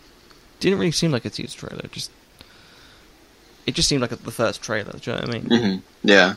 [0.60, 1.82] didn't really seem like a teaser trailer.
[1.86, 2.12] It just
[3.66, 4.94] it just seemed like a, the first trailer.
[4.94, 5.82] Do you know what I mean?
[5.82, 6.36] hmm Yeah.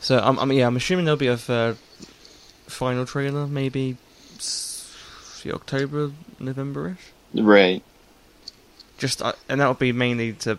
[0.00, 1.76] So I'm, I'm yeah, I'm assuming there'll be a third
[2.66, 3.96] final trailer, maybe
[4.38, 7.12] see October, November-ish.
[7.42, 7.82] Right.
[8.98, 10.58] Just uh, and that'll be mainly to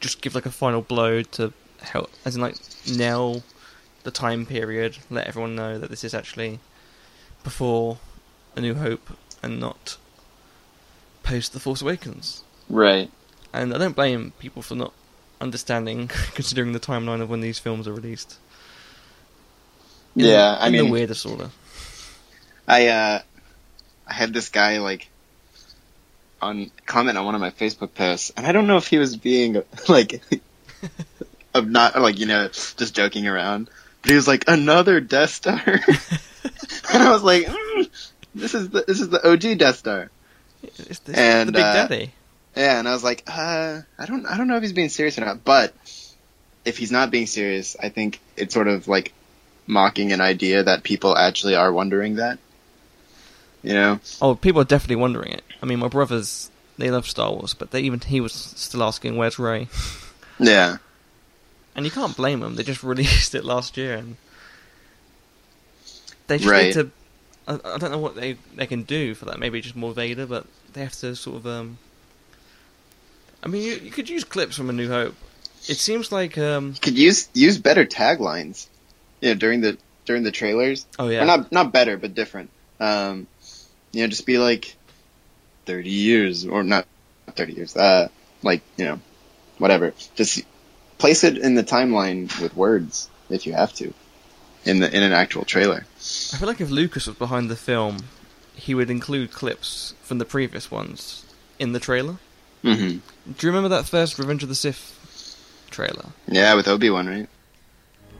[0.00, 2.56] just give like a final blow to help, as in like
[2.88, 3.42] nail
[4.04, 6.58] the time period, let everyone know that this is actually
[7.44, 7.98] before
[8.56, 9.96] A New Hope and not
[11.22, 12.42] post The Force Awakens.
[12.68, 13.10] Right.
[13.52, 14.92] And I don't blame people for not
[15.40, 18.38] understanding, considering the timeline of when these films are released.
[20.16, 21.50] In Yeah, the, I in the mean- weirdest order.
[22.68, 23.22] I uh
[24.06, 25.08] I had this guy like
[26.40, 29.16] on comment on one of my Facebook posts, and I don't know if he was
[29.16, 30.22] being like
[31.54, 33.68] of not like you know just joking around,
[34.02, 37.88] but he was like another Death Star, and I was like, "Mm,
[38.34, 40.10] this is the this is the OG Death Star.
[40.62, 42.12] It's, it's And, the Big uh, Daddy.
[42.56, 45.18] Yeah, and I was like, uh, I don't I don't know if he's being serious
[45.18, 45.72] or not, but
[46.64, 49.12] if he's not being serious, I think it's sort of like
[49.66, 52.38] mocking an idea that people actually are wondering that.
[53.62, 54.00] You know?
[54.20, 55.44] Oh, people are definitely wondering it.
[55.62, 59.16] I mean, my brothers, they love Star Wars, but they even he was still asking,
[59.16, 59.68] "Where's Rey?"
[60.38, 60.78] Yeah.
[61.74, 62.56] And you can't blame them.
[62.56, 64.16] They just released it last year, and
[66.26, 66.64] they just Right.
[66.66, 66.90] need to.
[67.48, 69.38] I, I don't know what they they can do for that.
[69.38, 71.46] Maybe just more Vader, but they have to sort of.
[71.46, 71.78] um
[73.44, 75.14] I mean, you, you could use clips from A New Hope.
[75.68, 78.66] It seems like um could use use better taglines.
[79.20, 80.86] You know, during the during the trailers.
[80.98, 81.22] Oh, yeah.
[81.22, 82.50] Or not not better, but different.
[82.80, 83.26] Um,
[83.92, 84.76] you know, just be like
[85.66, 86.86] thirty years or not
[87.34, 87.76] thirty years.
[87.76, 88.08] Uh,
[88.42, 89.00] like you know,
[89.58, 89.94] whatever.
[90.14, 90.42] Just
[91.02, 93.92] place it in the timeline with words if you have to.
[94.64, 95.80] in the in an actual trailer.
[96.32, 97.94] I feel like if Lucas was behind the film,
[98.54, 101.24] he would include clips from the previous ones
[101.58, 102.16] in the trailer.
[102.62, 102.98] hmm
[103.36, 104.82] Do you remember that first Revenge of the Sith
[105.76, 106.06] trailer?
[106.28, 107.28] Yeah, with Obi Wan, right?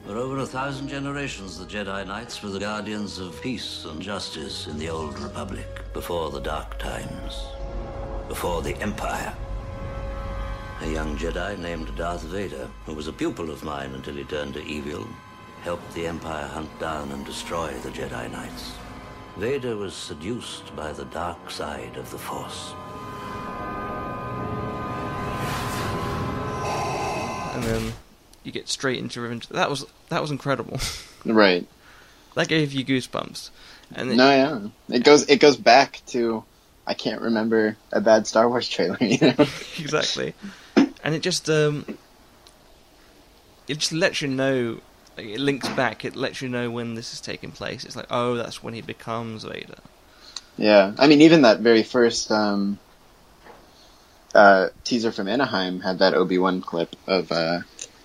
[0.05, 4.67] For over a thousand generations, the Jedi Knights were the guardians of peace and justice
[4.67, 7.33] in the Old Republic, before the Dark Times,
[8.27, 9.33] before the Empire.
[10.83, 14.55] A young Jedi named Darth Vader, who was a pupil of mine until he turned
[14.55, 15.07] to evil,
[15.63, 18.73] helped the Empire hunt down and destroy the Jedi Knights.
[19.37, 22.75] Vader was seduced by the dark side of the Force.
[27.55, 27.93] And then
[28.43, 29.49] you get straight into Revenge.
[29.51, 30.81] That was that was incredible.
[31.25, 31.69] Right.
[32.35, 33.51] that gave you goosebumps.
[33.95, 34.97] And it, No, yeah.
[34.97, 36.43] It goes it goes back to
[36.85, 38.97] I can't remember a bad Star Wars trailer.
[39.01, 39.35] You know?
[39.79, 40.35] exactly.
[41.05, 41.99] And it just um,
[43.69, 44.81] it just lets you know.
[45.17, 46.05] Like, it links back.
[46.07, 47.85] It lets you know when this is taking place.
[47.85, 49.75] It's like, oh, that's when he becomes Vader.
[50.57, 52.79] Yeah, I mean, even that very first um,
[54.35, 57.61] uh, teaser from Anaheim had that Obi Wan clip of uh,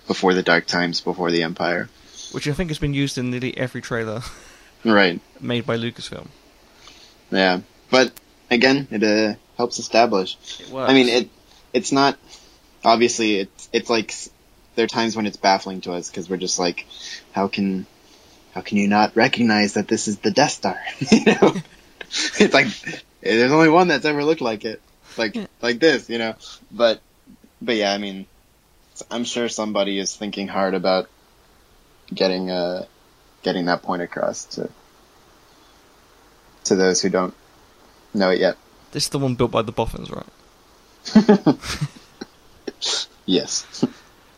[0.07, 1.89] before the Dark Times, before the Empire.
[2.31, 4.21] which I think has been used in nearly every trailer
[4.85, 5.19] Right.
[5.39, 6.27] made by Lucasfilm.
[7.31, 8.11] Yeah, but
[8.51, 10.37] again, it uh, helps establish.
[10.59, 10.89] It works.
[10.89, 11.29] I mean, it
[11.73, 12.17] it's not
[12.83, 14.13] obviously it's it's like
[14.75, 16.85] there are times when it's baffling to us because we're just like,
[17.31, 17.85] how can
[18.53, 20.77] how can you not recognize that this is the Death Star?
[21.11, 21.55] you know,
[22.39, 22.67] it's like
[23.21, 24.81] there's only one that's ever looked like it,
[25.17, 26.35] like like this, you know.
[26.71, 27.01] But
[27.61, 28.25] but yeah, I mean,
[29.09, 31.09] I'm sure somebody is thinking hard about
[32.13, 32.85] getting uh
[33.43, 34.69] getting that point across to
[36.65, 37.33] to those who don't
[38.13, 38.57] know it yet.
[38.91, 40.25] This is the one built by the Boffins, right?
[43.29, 43.83] Yes.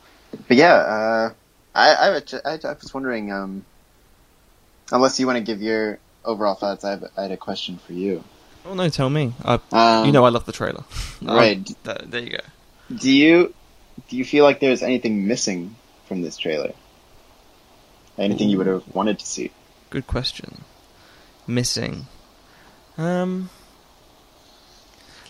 [0.48, 1.34] but yeah, uh,
[1.76, 3.64] I, I, was I, I was wondering, um,
[4.92, 7.94] unless you want to give your overall thoughts, I, have, I had a question for
[7.94, 8.24] you.
[8.66, 9.34] Oh no, tell me.
[9.46, 10.84] I, Um, you know I love the trailer.
[11.22, 11.58] right.
[11.58, 12.44] Um, th- there you go.
[12.96, 13.54] Do you
[14.10, 15.76] do you feel like there's anything missing
[16.08, 16.74] from this trailer?
[18.18, 19.52] Anything you would have wanted to see?
[19.90, 20.64] Good question.
[21.48, 22.08] Missing.
[22.98, 23.50] Um,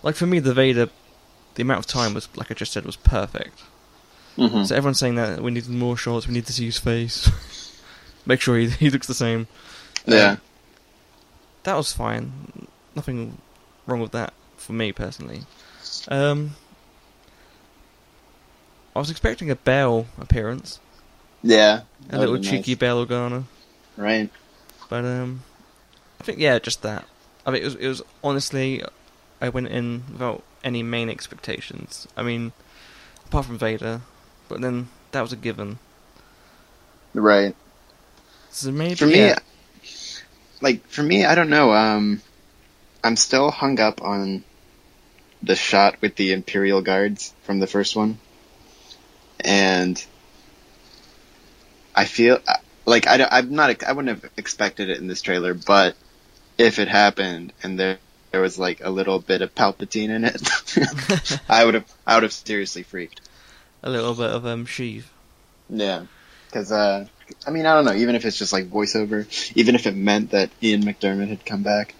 [0.01, 0.89] like for me, the Vader,
[1.55, 3.59] the amount of time was like I just said was perfect.
[4.37, 4.65] Mhm.
[4.67, 6.27] So everyone's saying that we need more shots.
[6.27, 7.29] We need to see his face.
[8.25, 9.47] Make sure he he looks the same.
[10.05, 10.31] Yeah.
[10.31, 10.41] Um,
[11.63, 12.67] that was fine.
[12.95, 13.37] Nothing
[13.85, 15.41] wrong with that for me personally.
[16.07, 16.55] Um,
[18.95, 20.79] I was expecting a Bail appearance,
[21.41, 21.81] Yeah.
[22.09, 22.79] a little cheeky nice.
[22.79, 23.43] Bail Organa.
[23.97, 24.29] Right.
[24.89, 25.43] But um,
[26.19, 27.05] I think yeah, just that.
[27.45, 28.83] I mean, it was it was honestly,
[29.41, 32.07] I went in without any main expectations.
[32.15, 32.51] I mean,
[33.25, 34.01] apart from Vader,
[34.47, 35.79] but then that was a given.
[37.13, 37.55] Right.
[38.51, 39.39] So maybe For me, yeah,
[40.61, 41.71] like for me, I don't know.
[41.71, 42.21] Um,
[43.03, 44.43] I'm still hung up on
[45.41, 48.19] the shot with the Imperial guards from the first one,
[49.39, 50.03] and
[51.95, 52.39] I feel
[52.85, 53.83] like I, am not.
[53.83, 55.95] I wouldn't have expected it in this trailer, but
[56.57, 57.99] if it happened and there
[58.31, 61.85] there was like a little bit of Palpatine in it, I would have.
[62.05, 63.21] I would have seriously freaked.
[63.83, 65.03] a little bit of um Sheev.
[65.69, 66.05] Yeah,
[66.47, 67.07] because uh,
[67.45, 67.93] I mean, I don't know.
[67.93, 71.63] Even if it's just like voiceover, even if it meant that Ian McDiarmid had come
[71.63, 71.95] back,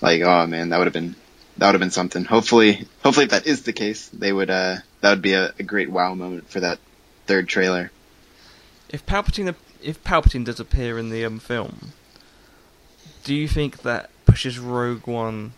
[0.00, 1.14] like, oh man, that would have been
[1.58, 2.24] that would have been something.
[2.24, 4.50] Hopefully, hopefully, if that is the case, they would.
[4.50, 6.78] Uh, that would be a, a great wow moment for that
[7.26, 7.90] third trailer.
[8.88, 11.92] If Palpatine if Palpatine does appear in the um, film,
[13.24, 15.52] do you think that pushes Rogue One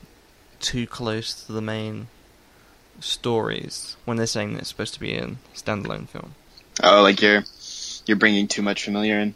[0.59, 2.09] too close to the main
[3.01, 6.35] stories when they're saying that it's supposed to be a standalone film?
[6.83, 7.45] Oh, like you're
[8.07, 9.35] you're bringing too much familiar in.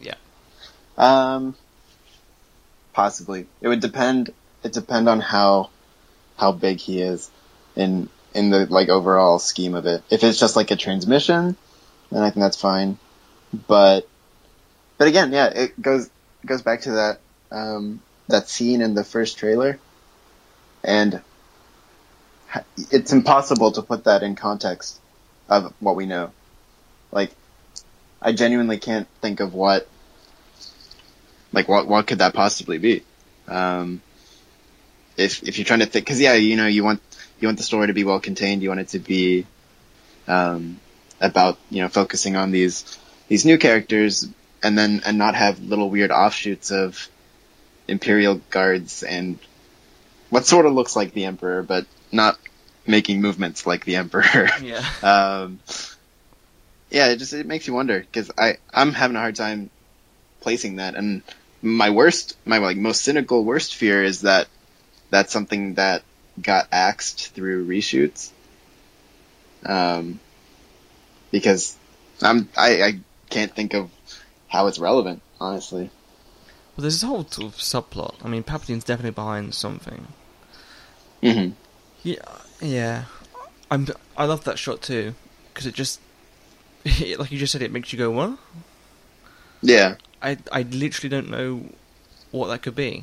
[0.00, 0.14] Yeah.
[0.96, 1.54] Um,
[2.94, 3.46] possibly.
[3.60, 4.32] It would depend.
[4.62, 5.68] It depend on how
[6.38, 7.30] how big he is
[7.76, 10.02] in in the like overall scheme of it.
[10.08, 11.56] If it's just like a transmission,
[12.10, 12.96] then I think that's fine.
[13.66, 14.08] But
[14.96, 16.08] but again, yeah, it goes
[16.46, 17.20] goes back to that
[17.50, 19.78] um, that scene in the first trailer,
[20.84, 21.20] and
[22.90, 24.98] it's impossible to put that in context
[25.48, 26.30] of what we know.
[27.10, 27.30] Like,
[28.20, 29.88] I genuinely can't think of what,
[31.52, 33.02] like, what what could that possibly be?
[33.46, 34.02] Um,
[35.16, 37.00] if if you're trying to think, because yeah, you know, you want
[37.40, 38.62] you want the story to be well contained.
[38.62, 39.46] You want it to be
[40.26, 40.78] um,
[41.20, 42.98] about you know focusing on these
[43.28, 44.28] these new characters,
[44.62, 47.08] and then and not have little weird offshoots of
[47.88, 49.38] Imperial guards and
[50.30, 52.38] what sort of looks like the Emperor, but not
[52.86, 54.48] making movements like the Emperor.
[54.62, 54.84] Yeah.
[55.02, 55.60] um,
[56.90, 59.70] yeah, it just it makes you wonder because I I'm having a hard time
[60.40, 60.94] placing that.
[60.94, 61.22] And
[61.60, 64.48] my worst, my like most cynical worst fear is that
[65.10, 66.02] that's something that
[66.40, 68.30] got axed through reshoots.
[69.66, 70.20] Um,
[71.30, 71.76] because
[72.22, 73.90] I'm I, I can't think of
[74.48, 75.90] how it's relevant, honestly.
[76.78, 78.14] Well, there's this whole sort of subplot.
[78.24, 80.06] I mean, Palpatine's definitely behind something.
[81.20, 81.48] hmm
[82.04, 82.22] Yeah,
[82.60, 83.06] yeah.
[83.68, 83.88] I'm.
[84.16, 85.16] I love that shot too
[85.52, 86.00] because it just,
[87.18, 88.38] like you just said, it makes you go what?
[89.60, 89.96] Yeah.
[90.22, 91.70] I I literally don't know
[92.30, 93.02] what that could be,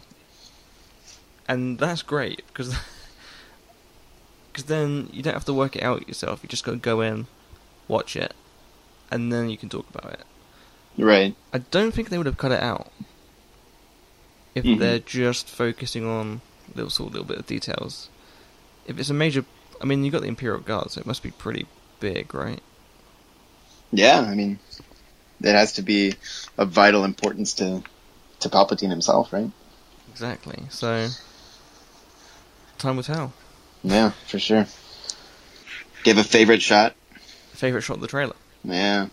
[1.46, 2.74] and that's great because
[4.54, 6.40] because then you don't have to work it out yourself.
[6.44, 7.28] You just got to go in,
[7.90, 8.34] watch it,
[9.12, 10.24] and then you can talk about it.
[10.98, 11.36] Right.
[11.52, 12.90] I don't think they would have cut it out
[14.56, 14.80] if Mhm.
[14.80, 16.42] they're just focusing on
[16.74, 18.10] little sort of little bit of details.
[18.88, 19.46] If it's a major,
[19.82, 21.68] I mean, you got the Imperial Guard, so it must be pretty
[22.00, 22.62] big, right?
[23.92, 24.60] Yeah, I mean,
[25.42, 26.16] it has to be
[26.58, 27.84] of vital importance to
[28.42, 29.50] to Palpatine himself, right?
[30.12, 30.64] Exactly.
[30.70, 31.10] So
[32.78, 33.34] time will tell.
[33.84, 34.68] Yeah, for sure.
[36.04, 36.96] Give a favorite shot.
[37.54, 38.36] Favorite shot of the trailer.
[38.64, 39.08] Yeah.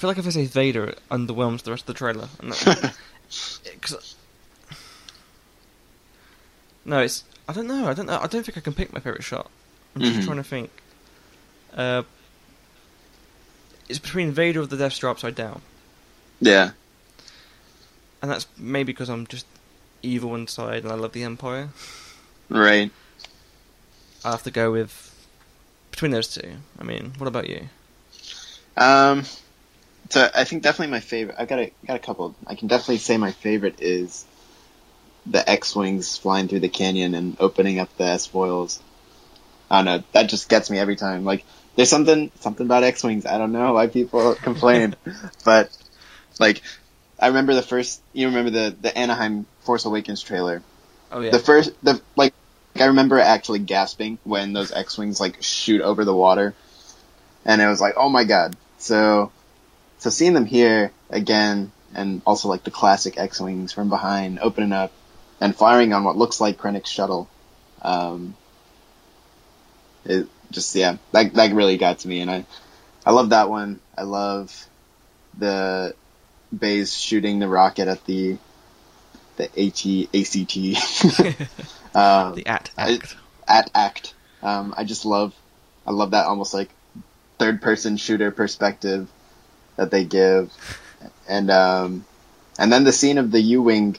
[0.00, 2.28] Feel like if I say Vader, it underwhelms the rest of the trailer.
[2.40, 2.94] And that,
[3.82, 4.14] 'cause-
[6.84, 7.24] no, it's.
[7.48, 7.86] I don't know.
[7.88, 8.18] I don't know.
[8.18, 9.50] I don't think I can pick my favorite shot.
[9.94, 10.24] I'm just Mhm.
[10.24, 10.70] trying to think.
[11.74, 12.02] Uh,
[13.88, 15.62] it's between Vader with the Death Star upside down,
[16.40, 16.70] Yeah.
[18.22, 19.46] and that's maybe because I'm just
[20.02, 21.70] evil inside and I love the Empire.
[22.48, 22.90] Right.
[24.24, 25.14] I have to go with
[25.90, 26.56] between those two.
[26.78, 27.68] I mean, what about you?
[28.76, 29.24] Um.
[30.10, 31.36] So uh, I think definitely my favorite.
[31.38, 32.34] I've got a got a couple.
[32.46, 34.24] I can definitely say my favorite is
[35.26, 38.80] the X-wings flying through the canyon and opening up the S-foils.
[39.70, 40.04] I don't know.
[40.12, 41.24] That just gets me every time.
[41.24, 41.44] Like
[41.76, 43.24] there's something something about X-wings.
[43.24, 44.96] I don't know why people complain,
[45.44, 45.70] but
[46.38, 46.62] like
[47.20, 48.00] I remember the first.
[48.12, 50.62] You remember the the Anaheim Force Awakens trailer.
[51.12, 51.30] Oh yeah.
[51.30, 52.34] The first, the like,
[52.76, 56.54] I remember actually gasping when those X-wings like shoot over the water,
[57.44, 58.56] and it was like, oh my god.
[58.78, 59.30] So,
[60.00, 64.92] so seeing them here again, and also like the classic X-wings from behind opening up
[65.40, 67.28] and firing on what looks like Krennic's shuttle,
[67.82, 68.34] um,
[70.06, 72.44] it just yeah, that that really got to me, and I,
[73.04, 73.78] I love that one.
[73.96, 74.66] I love
[75.38, 75.94] the
[76.56, 78.38] Baze shooting the rocket at the
[79.36, 79.84] the AT
[80.14, 81.46] ACT.
[81.94, 83.16] um, the at I- act.
[83.46, 84.14] at act.
[84.42, 85.34] Um, I just love,
[85.86, 86.70] I love that almost like
[87.38, 89.06] third person shooter perspective
[89.80, 90.52] that they give,
[91.26, 92.04] and um,
[92.58, 93.96] and then the scene of the U wing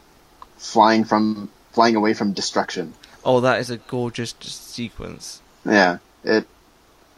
[0.57, 2.93] flying from flying away from destruction.
[3.25, 5.41] Oh, that is a gorgeous sequence.
[5.65, 6.47] Yeah, it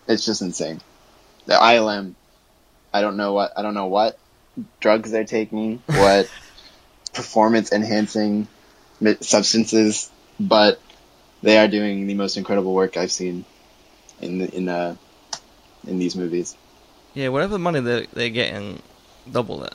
[0.08, 0.80] it's just insane.
[1.46, 2.14] The ILM,
[2.94, 4.18] I don't know what I don't know what
[4.80, 6.32] drugs they're taking, what
[7.14, 8.48] performance enhancing
[9.20, 10.10] substances,
[10.40, 10.80] but
[11.42, 13.44] they are doing the most incredible work I've seen
[14.22, 14.96] in the, in uh
[15.86, 16.56] in these movies.
[17.14, 18.82] Yeah, whatever money they're, they're getting,
[19.32, 19.74] double it.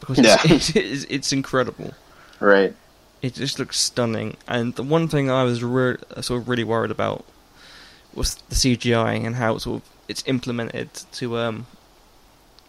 [0.00, 0.38] Because Yeah.
[0.44, 1.94] it's, it's, it's incredible.
[2.40, 2.74] Right.
[3.20, 4.36] It just looks stunning.
[4.48, 7.24] And the one thing I was re- sort of really worried about
[8.14, 11.66] was the CGI and how it's sort of it's implemented to um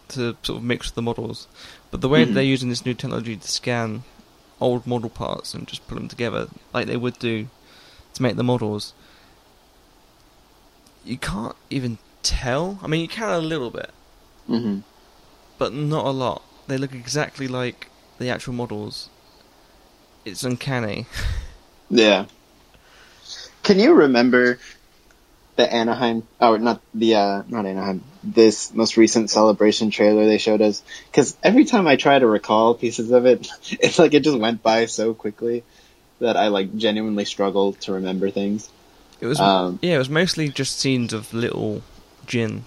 [0.08, 1.48] to sort of mix the models.
[1.90, 2.34] But the way Mhm.
[2.34, 4.04] they're using this new technology to scan
[4.60, 7.48] old model parts and just put them together like they would do
[8.14, 8.94] to make the models,
[11.04, 12.78] you can't even tell.
[12.82, 13.90] I mean, you can a little bit,
[14.46, 14.80] hmm
[15.58, 16.42] but not a lot.
[16.66, 19.08] They look exactly like the actual models.
[20.24, 21.06] It's uncanny.
[21.90, 22.24] Yeah.
[23.62, 24.58] Can you remember
[25.56, 26.26] the Anaheim?
[26.40, 28.02] Oh, not the uh, not Anaheim.
[28.24, 30.82] This most recent celebration trailer they showed us.
[31.10, 34.62] Because every time I try to recall pieces of it, it's like it just went
[34.62, 35.62] by so quickly
[36.20, 38.68] that I like genuinely struggle to remember things.
[39.20, 41.82] It was Um, yeah, it was mostly just scenes of little
[42.26, 42.62] Jyn.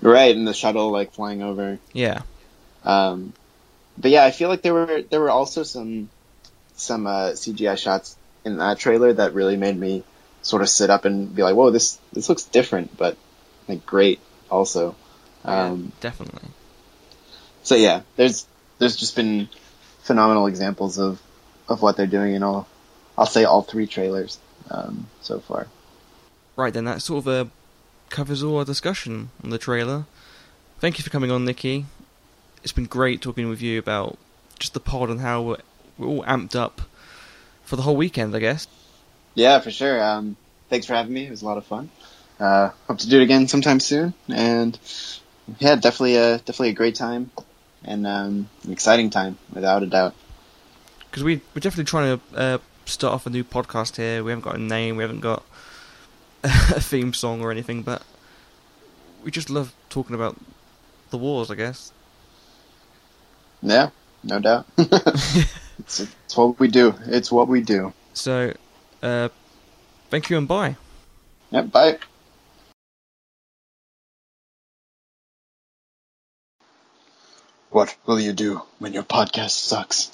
[0.00, 1.78] Right, and the shuttle like flying over.
[1.92, 2.22] Yeah,
[2.84, 3.32] Um,
[3.98, 6.08] but yeah, I feel like there were there were also some
[6.74, 10.02] some uh, CGI shots in that trailer that really made me
[10.42, 13.16] sort of sit up and be like, "Whoa, this this looks different, but
[13.68, 14.96] like great." Also,
[15.44, 16.48] um, definitely.
[17.62, 18.46] so yeah, there's
[18.78, 19.48] there's just been
[20.02, 21.20] phenomenal examples of
[21.68, 22.66] of what they're doing in all
[23.20, 24.38] I'll say all three trailers
[24.70, 25.66] um, so far.
[26.56, 27.50] Right then, that sort of uh,
[28.10, 30.04] covers all our discussion on the trailer.
[30.80, 31.86] Thank you for coming on, Nicky.
[32.62, 34.18] It's been great talking with you about
[34.58, 35.56] just the pod and how we're,
[35.96, 36.82] we're all amped up
[37.64, 38.66] for the whole weekend, I guess.
[39.34, 40.02] Yeah, for sure.
[40.02, 40.36] Um,
[40.68, 41.26] thanks for having me.
[41.26, 41.88] It was a lot of fun.
[42.38, 44.14] Uh, hope to do it again sometime soon.
[44.28, 44.78] And
[45.58, 47.30] yeah, definitely a definitely a great time,
[47.84, 50.14] and um, an exciting time without a doubt.
[51.10, 54.24] Because we we're definitely trying to uh, start off a new podcast here.
[54.24, 54.96] We haven't got a name.
[54.96, 55.44] We haven't got
[56.44, 58.02] a theme song or anything, but
[59.22, 60.36] we just love talking about
[61.10, 61.50] the wars.
[61.50, 61.92] I guess.
[63.62, 63.90] Yeah,
[64.24, 64.66] no doubt.
[64.78, 66.94] it's, it's what we do.
[67.06, 67.92] It's what we do.
[68.14, 68.54] So,
[69.02, 69.28] uh,
[70.08, 70.76] thank you and bye.
[71.50, 71.70] Yep.
[71.70, 71.98] Bye.
[77.70, 80.10] What will you do when your podcast sucks?